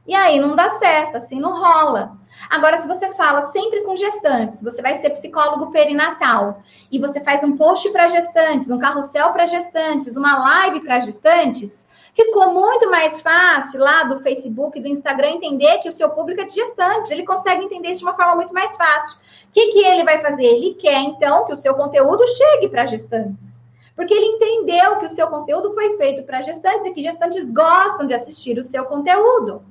[0.07, 2.17] E aí não dá certo, assim não rola.
[2.49, 7.43] Agora, se você fala sempre com gestantes, você vai ser psicólogo perinatal e você faz
[7.43, 11.87] um post para gestantes, um carrossel para gestantes, uma live para gestantes,
[12.25, 16.45] ficou muito mais fácil lá do Facebook do Instagram entender que o seu público é
[16.45, 17.11] de gestantes.
[17.11, 19.19] Ele consegue entender isso de uma forma muito mais fácil.
[19.19, 20.45] O que, que ele vai fazer?
[20.45, 23.59] Ele quer, então, que o seu conteúdo chegue para gestantes.
[23.95, 28.07] Porque ele entendeu que o seu conteúdo foi feito para gestantes e que gestantes gostam
[28.07, 29.63] de assistir o seu conteúdo.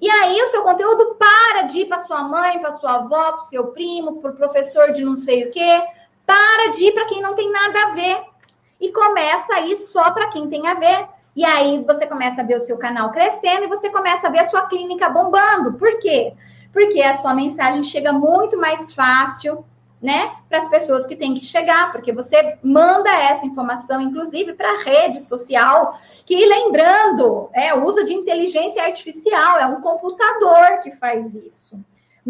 [0.00, 3.40] E aí o seu conteúdo para de ir para sua mãe, para sua avó, para
[3.40, 5.82] seu primo, para o professor de não sei o quê.
[6.24, 8.22] Para de ir para quem não tem nada a ver.
[8.80, 11.19] E começa a ir só para quem tem a ver.
[11.34, 14.40] E aí você começa a ver o seu canal crescendo e você começa a ver
[14.40, 15.74] a sua clínica bombando.
[15.74, 16.32] Por quê?
[16.72, 19.64] Porque a sua mensagem chega muito mais fácil,
[20.02, 24.70] né, para as pessoas que têm que chegar, porque você manda essa informação, inclusive, para
[24.70, 31.34] a rede social, que lembrando, é usa de inteligência artificial, é um computador que faz
[31.34, 31.78] isso.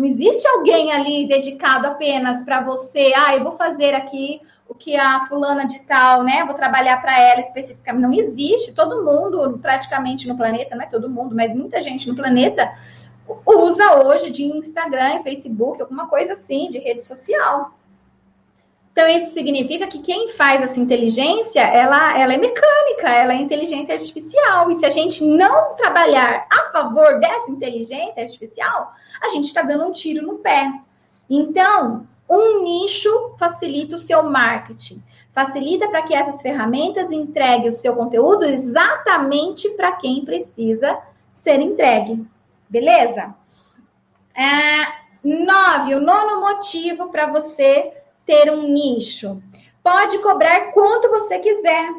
[0.01, 3.13] Não existe alguém ali dedicado apenas para você.
[3.15, 6.43] Ah, eu vou fazer aqui o que a fulana de tal, né?
[6.43, 8.01] Vou trabalhar para ela especificamente.
[8.01, 8.73] Não existe.
[8.73, 12.73] Todo mundo, praticamente no planeta, não é todo mundo, mas muita gente no planeta
[13.45, 17.71] usa hoje de Instagram, Facebook, alguma coisa assim, de rede social.
[18.93, 23.95] Então, isso significa que quem faz essa inteligência, ela, ela é mecânica, ela é inteligência
[23.95, 24.71] artificial.
[24.71, 28.91] E se a gente não trabalhar a favor dessa inteligência artificial,
[29.23, 30.73] a gente está dando um tiro no pé.
[31.29, 35.03] Então, um nicho facilita o seu marketing.
[35.33, 40.99] Facilita para que essas ferramentas entreguem o seu conteúdo exatamente para quem precisa
[41.33, 42.27] ser entregue.
[42.69, 43.35] Beleza?
[44.35, 44.87] É,
[45.23, 49.43] nove, o nono motivo para você ter um nicho.
[49.83, 51.91] Pode cobrar quanto você quiser,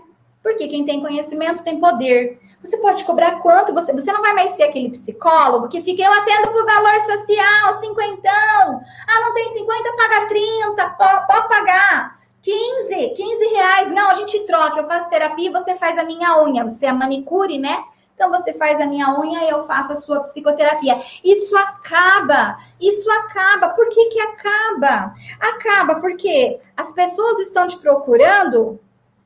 [0.44, 2.40] porque quem tem conhecimento tem poder.
[2.64, 3.92] Você pode cobrar quanto você.
[3.92, 8.82] Você não vai mais ser aquele psicólogo que fica, eu atendo por valor social, cinquentão.
[9.08, 12.22] Ah, não tem 50, paga 30, pode, pagar.
[12.44, 13.92] 15, 15 reais.
[13.92, 14.80] Não, a gente troca.
[14.80, 16.64] Eu faço terapia e você faz a minha unha.
[16.64, 17.84] Você é manicure, né?
[18.22, 21.02] Então você faz a minha unha e eu faço a sua psicoterapia.
[21.24, 23.70] Isso acaba, isso acaba.
[23.70, 25.12] Por que que acaba?
[25.40, 28.80] Acaba porque as pessoas estão te procurando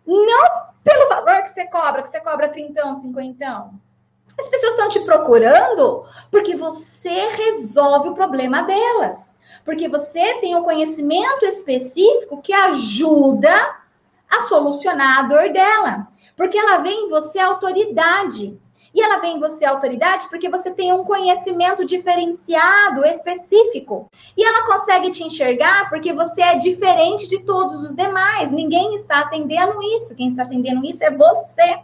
[0.08, 0.50] não
[0.82, 3.70] pelo valor que você cobra, que você cobra 30, 50.
[4.40, 9.38] As pessoas estão te procurando porque você resolve o problema delas.
[9.66, 13.76] Porque você tem um conhecimento específico que ajuda
[14.32, 16.08] a solucionar a dor dela.
[16.38, 18.58] Porque ela vê em você autoridade.
[18.96, 24.10] E ela vem em você autoridade porque você tem um conhecimento diferenciado, específico.
[24.38, 28.50] E ela consegue te enxergar porque você é diferente de todos os demais.
[28.52, 30.16] Ninguém está atendendo isso.
[30.16, 31.80] Quem está atendendo isso é você.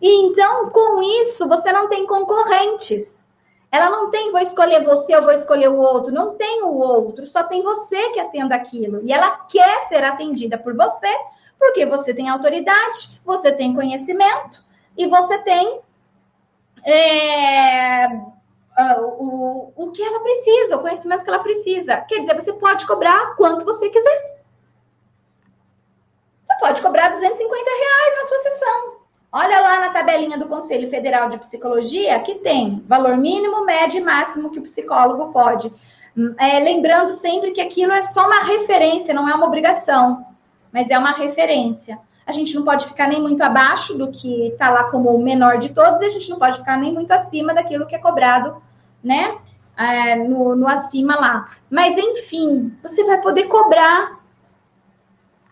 [0.00, 3.28] E então, com isso, você não tem concorrentes.
[3.72, 6.12] Ela não tem, vou escolher você, eu vou escolher o outro.
[6.12, 9.00] Não tem o outro, só tem você que atenda aquilo.
[9.02, 11.12] E ela quer ser atendida por você,
[11.58, 14.64] porque você tem autoridade, você tem conhecimento
[14.96, 15.80] e você tem
[16.84, 18.08] é,
[18.98, 21.96] o, o que ela precisa, o conhecimento que ela precisa.
[21.98, 24.40] Quer dizer, você pode cobrar quanto você quiser.
[26.44, 29.00] Você pode cobrar 250 reais na sua sessão.
[29.32, 34.04] Olha lá na tabelinha do Conselho Federal de Psicologia que tem valor mínimo, médio e
[34.04, 35.72] máximo que o psicólogo pode.
[36.38, 40.26] É, lembrando sempre que aquilo é só uma referência, não é uma obrigação,
[40.72, 44.70] mas é uma referência a gente não pode ficar nem muito abaixo do que está
[44.70, 47.54] lá como o menor de todos, e a gente não pode ficar nem muito acima
[47.54, 48.62] daquilo que é cobrado,
[49.02, 49.38] né?
[49.76, 51.50] É, no, no acima lá.
[51.70, 54.20] Mas, enfim, você vai poder cobrar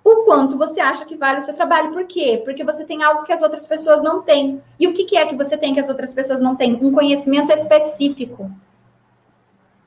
[0.05, 1.93] o quanto você acha que vale o seu trabalho.
[1.93, 2.41] Por quê?
[2.45, 4.63] Porque você tem algo que as outras pessoas não têm.
[4.79, 6.79] E o que, que é que você tem que as outras pessoas não têm?
[6.83, 8.51] Um conhecimento específico.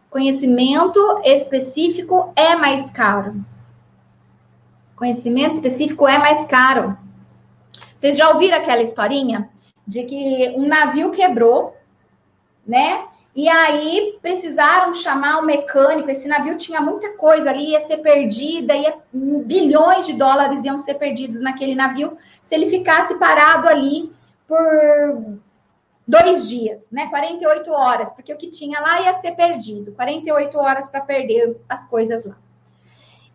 [0.09, 3.43] Conhecimento específico é mais caro.
[5.02, 6.95] Conhecimento específico é mais caro.
[7.95, 9.49] Vocês já ouviram aquela historinha
[9.88, 11.76] de que um navio quebrou,
[12.64, 13.08] né?
[13.36, 16.12] E aí precisaram chamar o mecânico.
[16.12, 20.93] Esse navio tinha muita coisa ali, ia ser perdida, ia, bilhões de dólares iam ser
[20.93, 24.14] perdidos naquele navio se ele ficasse parado ali
[24.47, 25.39] por
[26.08, 27.08] dois dias, né?
[27.08, 29.93] 48 horas, porque o que tinha lá ia ser perdido.
[29.93, 32.38] 48 horas para perder as coisas lá.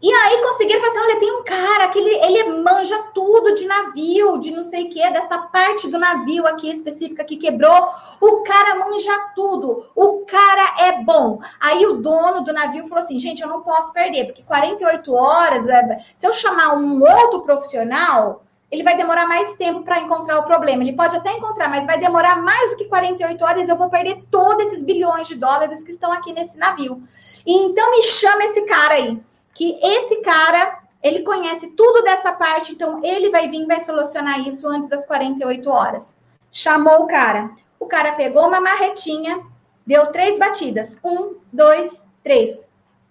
[0.00, 4.38] E aí conseguiram assim: olha, tem um cara que ele, ele manja tudo de navio,
[4.38, 7.88] de não sei o que, dessa parte do navio aqui específica que quebrou.
[8.20, 11.40] O cara manja tudo, o cara é bom.
[11.58, 15.66] Aí o dono do navio falou assim: gente, eu não posso perder, porque 48 horas,
[15.66, 20.44] é, se eu chamar um outro profissional, ele vai demorar mais tempo para encontrar o
[20.44, 20.82] problema.
[20.82, 23.68] Ele pode até encontrar, mas vai demorar mais do que 48 horas.
[23.68, 27.00] Eu vou perder todos esses bilhões de dólares que estão aqui nesse navio.
[27.46, 29.18] Então me chama esse cara aí
[29.56, 34.68] que esse cara, ele conhece tudo dessa parte, então ele vai vir vai solucionar isso
[34.68, 36.14] antes das 48 horas.
[36.52, 37.50] Chamou o cara.
[37.80, 39.40] O cara pegou uma marretinha,
[39.86, 41.00] deu três batidas.
[41.02, 42.68] Um, dois, três.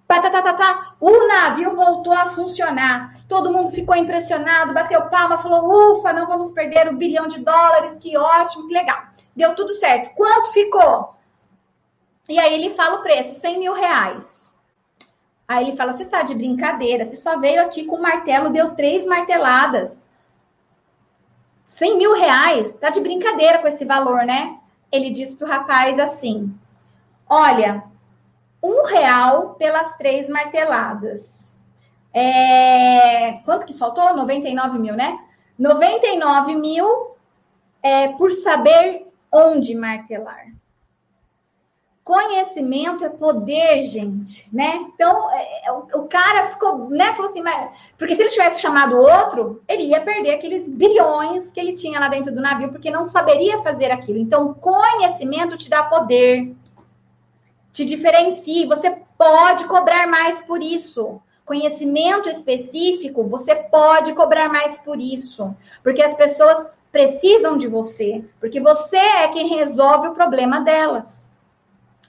[0.08, 3.16] Patatatá, o navio voltou a funcionar.
[3.28, 7.98] Todo mundo ficou impressionado, bateu palma, falou: ufa, não vamos perder um bilhão de dólares,
[8.00, 9.02] que ótimo, que legal.
[9.36, 10.14] Deu tudo certo.
[10.14, 11.16] Quanto ficou?
[12.30, 14.45] E aí ele fala o preço: 100 mil reais.
[15.48, 18.76] Aí ele fala: Você tá de brincadeira, você só veio aqui com o martelo, deu
[18.76, 20.10] três marteladas.
[21.66, 24.60] 100 mil reais, tá de brincadeira com esse valor, né?
[24.92, 26.54] Ele diz pro rapaz assim:
[27.28, 27.84] Olha,
[28.62, 31.54] um real pelas três marteladas.
[32.14, 33.34] É...
[33.44, 34.16] Quanto que faltou?
[34.16, 35.20] 99 mil, né?
[35.58, 37.16] 99 mil
[37.84, 40.48] é, por saber onde martelar.
[42.06, 44.76] Conhecimento é poder, gente, né?
[44.94, 47.12] Então, é, é, o, cara ficou, né?
[47.14, 51.60] Falou assim, mas, porque se ele tivesse chamado outro, ele ia perder aqueles bilhões que
[51.60, 54.20] ele tinha lá dentro do navio, porque não saberia fazer aquilo.
[54.20, 56.56] Então, conhecimento te dá poder,
[57.74, 58.68] te diferencia.
[58.68, 61.20] Você pode cobrar mais por isso.
[61.44, 68.60] Conhecimento específico, você pode cobrar mais por isso, porque as pessoas precisam de você, porque
[68.60, 71.25] você é quem resolve o problema delas.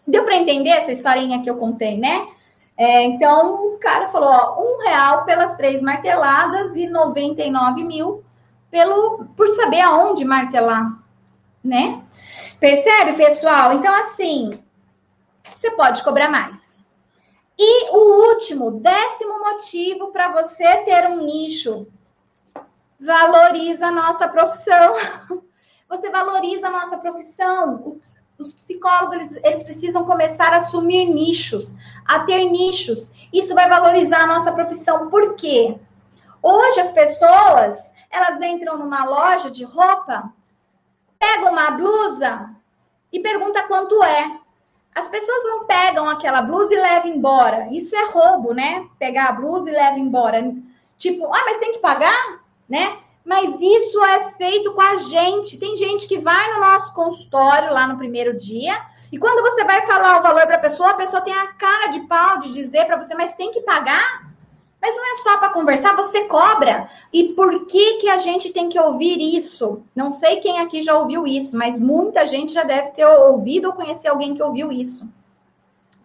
[0.06, 2.28] Deu para entender essa historinha que eu contei, né?
[2.76, 8.22] É, então, o cara falou, ó, um real pelas três marteladas e 99 mil
[8.70, 11.02] pelo, por saber aonde martelar,
[11.64, 12.02] né?
[12.60, 13.72] Percebe, pessoal?
[13.72, 14.50] Então, assim,
[15.54, 16.76] você pode cobrar mais.
[17.58, 21.86] E o último, décimo motivo para você ter um nicho.
[23.00, 24.94] Valoriza a nossa profissão.
[25.88, 28.00] Você valoriza a nossa profissão
[28.38, 31.74] os psicólogos eles, eles, precisam começar a assumir nichos,
[32.04, 33.10] a ter nichos.
[33.32, 35.08] Isso vai valorizar a nossa profissão.
[35.08, 35.78] Por quê?
[36.42, 40.32] Hoje as pessoas, elas entram numa loja de roupa,
[41.18, 42.50] pegam uma blusa
[43.12, 44.38] e pergunta quanto é.
[44.94, 47.68] As pessoas não pegam aquela blusa e levam embora.
[47.70, 48.88] Isso é roubo, né?
[48.98, 50.54] Pegar a blusa e levar embora.
[50.96, 52.98] Tipo, ah, mas tem que pagar, né?
[53.26, 55.58] Mas isso é feito com a gente.
[55.58, 59.84] Tem gente que vai no nosso consultório lá no primeiro dia, e quando você vai
[59.84, 62.86] falar o valor para a pessoa, a pessoa tem a cara de pau de dizer
[62.86, 64.30] para você, mas tem que pagar?
[64.80, 66.88] Mas não é só para conversar, você cobra.
[67.12, 69.82] E por que que a gente tem que ouvir isso?
[69.94, 73.74] Não sei quem aqui já ouviu isso, mas muita gente já deve ter ouvido ou
[73.74, 75.08] conhecer alguém que ouviu isso.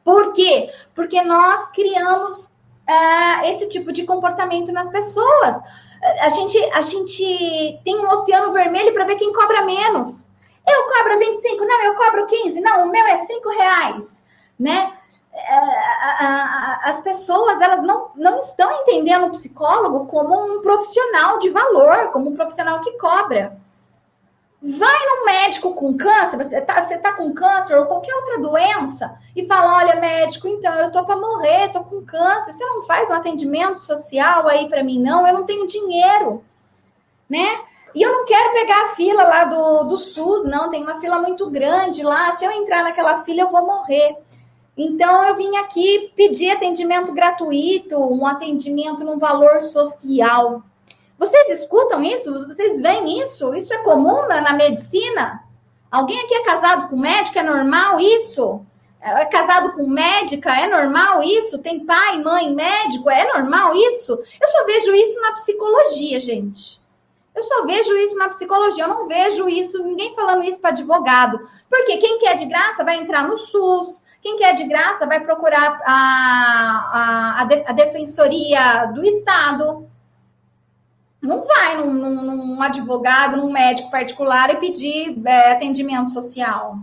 [0.04, 0.72] Por quê?
[0.96, 2.46] Porque nós criamos
[2.90, 5.62] uh, esse tipo de comportamento nas pessoas
[6.02, 10.28] a gente, a gente tem um oceano vermelho para ver quem cobra menos.
[10.68, 14.24] Eu cobro 25, não, eu cobro 15, não, o meu é 5 reais,
[14.60, 14.94] né?
[15.34, 22.12] É, as pessoas elas não, não estão entendendo o psicólogo como um profissional de valor,
[22.12, 23.58] como um profissional que cobra.
[24.64, 29.18] Vai no médico com câncer, você está você tá com câncer ou qualquer outra doença
[29.36, 33.10] e fala: olha, médico, então eu tô para morrer, tô com câncer, você não faz
[33.10, 35.26] um atendimento social aí para mim, não?
[35.26, 36.44] Eu não tenho dinheiro,
[37.28, 37.60] né?
[37.96, 41.20] E eu não quero pegar a fila lá do, do SUS, não, tem uma fila
[41.20, 42.32] muito grande lá.
[42.34, 44.16] Se eu entrar naquela fila, eu vou morrer.
[44.78, 50.64] Então, eu vim aqui pedir atendimento gratuito, um atendimento num valor social.
[51.22, 52.34] Vocês escutam isso?
[52.48, 53.54] Vocês veem isso?
[53.54, 55.44] Isso é comum na, na medicina?
[55.92, 57.38] Alguém aqui é casado com médico?
[57.38, 58.66] É normal isso?
[59.00, 60.52] É, casado com médica?
[60.60, 61.60] É normal isso?
[61.60, 63.08] Tem pai, mãe, médico?
[63.08, 64.14] É normal isso?
[64.14, 66.82] Eu só vejo isso na psicologia, gente.
[67.36, 71.40] Eu só vejo isso na psicologia, eu não vejo isso, ninguém falando isso para advogado.
[71.70, 75.80] Porque quem quer de graça vai entrar no SUS, quem quer de graça vai procurar
[75.86, 79.88] a, a, a defensoria do Estado
[81.22, 86.80] não vai num, num, num, advogado, num médico particular e pedir é, atendimento social.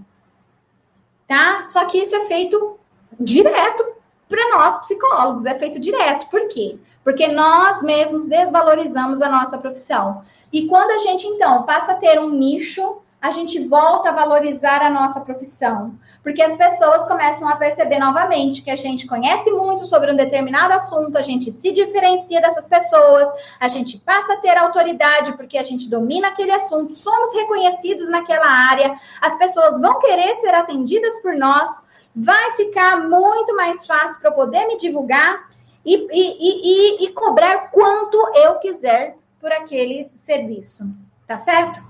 [1.26, 1.64] Tá?
[1.64, 2.78] Só que isso é feito
[3.18, 3.84] direto
[4.28, 6.28] para nós psicólogos, é feito direto.
[6.28, 6.78] Por quê?
[7.03, 10.20] Porque nós mesmos desvalorizamos a nossa profissão.
[10.53, 14.81] E quando a gente, então, passa a ter um nicho a gente volta a valorizar
[14.81, 15.95] a nossa profissão.
[16.23, 20.75] Porque as pessoas começam a perceber novamente que a gente conhece muito sobre um determinado
[20.75, 25.62] assunto, a gente se diferencia dessas pessoas, a gente passa a ter autoridade porque a
[25.64, 31.35] gente domina aquele assunto, somos reconhecidos naquela área, as pessoas vão querer ser atendidas por
[31.35, 31.69] nós,
[32.14, 35.49] vai ficar muito mais fácil para eu poder me divulgar
[35.85, 40.85] e, e, e, e cobrar quanto eu quiser por aquele serviço.
[41.27, 41.83] Tá certo?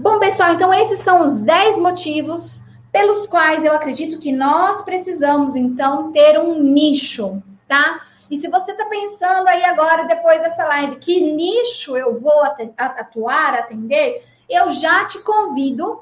[0.00, 5.56] Bom, pessoal, então esses são os 10 motivos pelos quais eu acredito que nós precisamos,
[5.56, 8.02] então, ter um nicho, tá?
[8.30, 12.44] E se você está pensando aí agora, depois dessa live, que nicho eu vou
[12.76, 16.00] atuar, atender, eu já te convido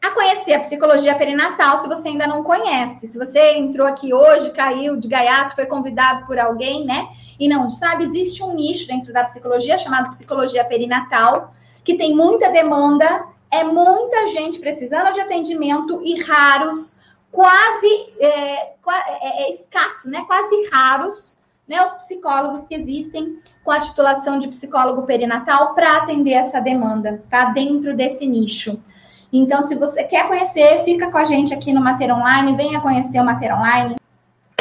[0.00, 3.06] a conhecer a psicologia perinatal, se você ainda não conhece.
[3.06, 7.08] Se você entrou aqui hoje, caiu de gaiato, foi convidado por alguém, né?
[7.38, 11.52] E não sabe, existe um nicho dentro da psicologia chamado psicologia perinatal
[11.84, 16.94] que tem muita demanda, é muita gente precisando de atendimento e raros,
[17.30, 20.24] quase é, é, é escasso, né?
[20.26, 21.82] Quase raros, né?
[21.82, 27.46] Os psicólogos que existem com a titulação de psicólogo perinatal para atender essa demanda, tá?
[27.46, 28.82] Dentro desse nicho.
[29.32, 33.20] Então, se você quer conhecer, fica com a gente aqui no Mater Online, venha conhecer
[33.20, 33.96] o Mater Online.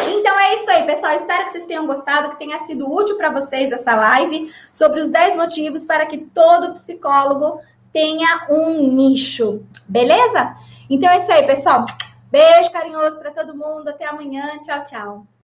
[0.08, 1.14] Então é isso aí, pessoal.
[1.14, 5.10] Espero que vocês tenham gostado, que tenha sido útil para vocês essa live sobre os
[5.10, 7.60] 10 motivos para que todo psicólogo
[7.92, 9.62] tenha um nicho.
[9.88, 10.56] Beleza?
[10.90, 11.86] Então é isso aí, pessoal.
[12.32, 13.90] Beijo carinhoso para todo mundo.
[13.90, 14.60] Até amanhã.
[14.62, 15.28] Tchau, tchau.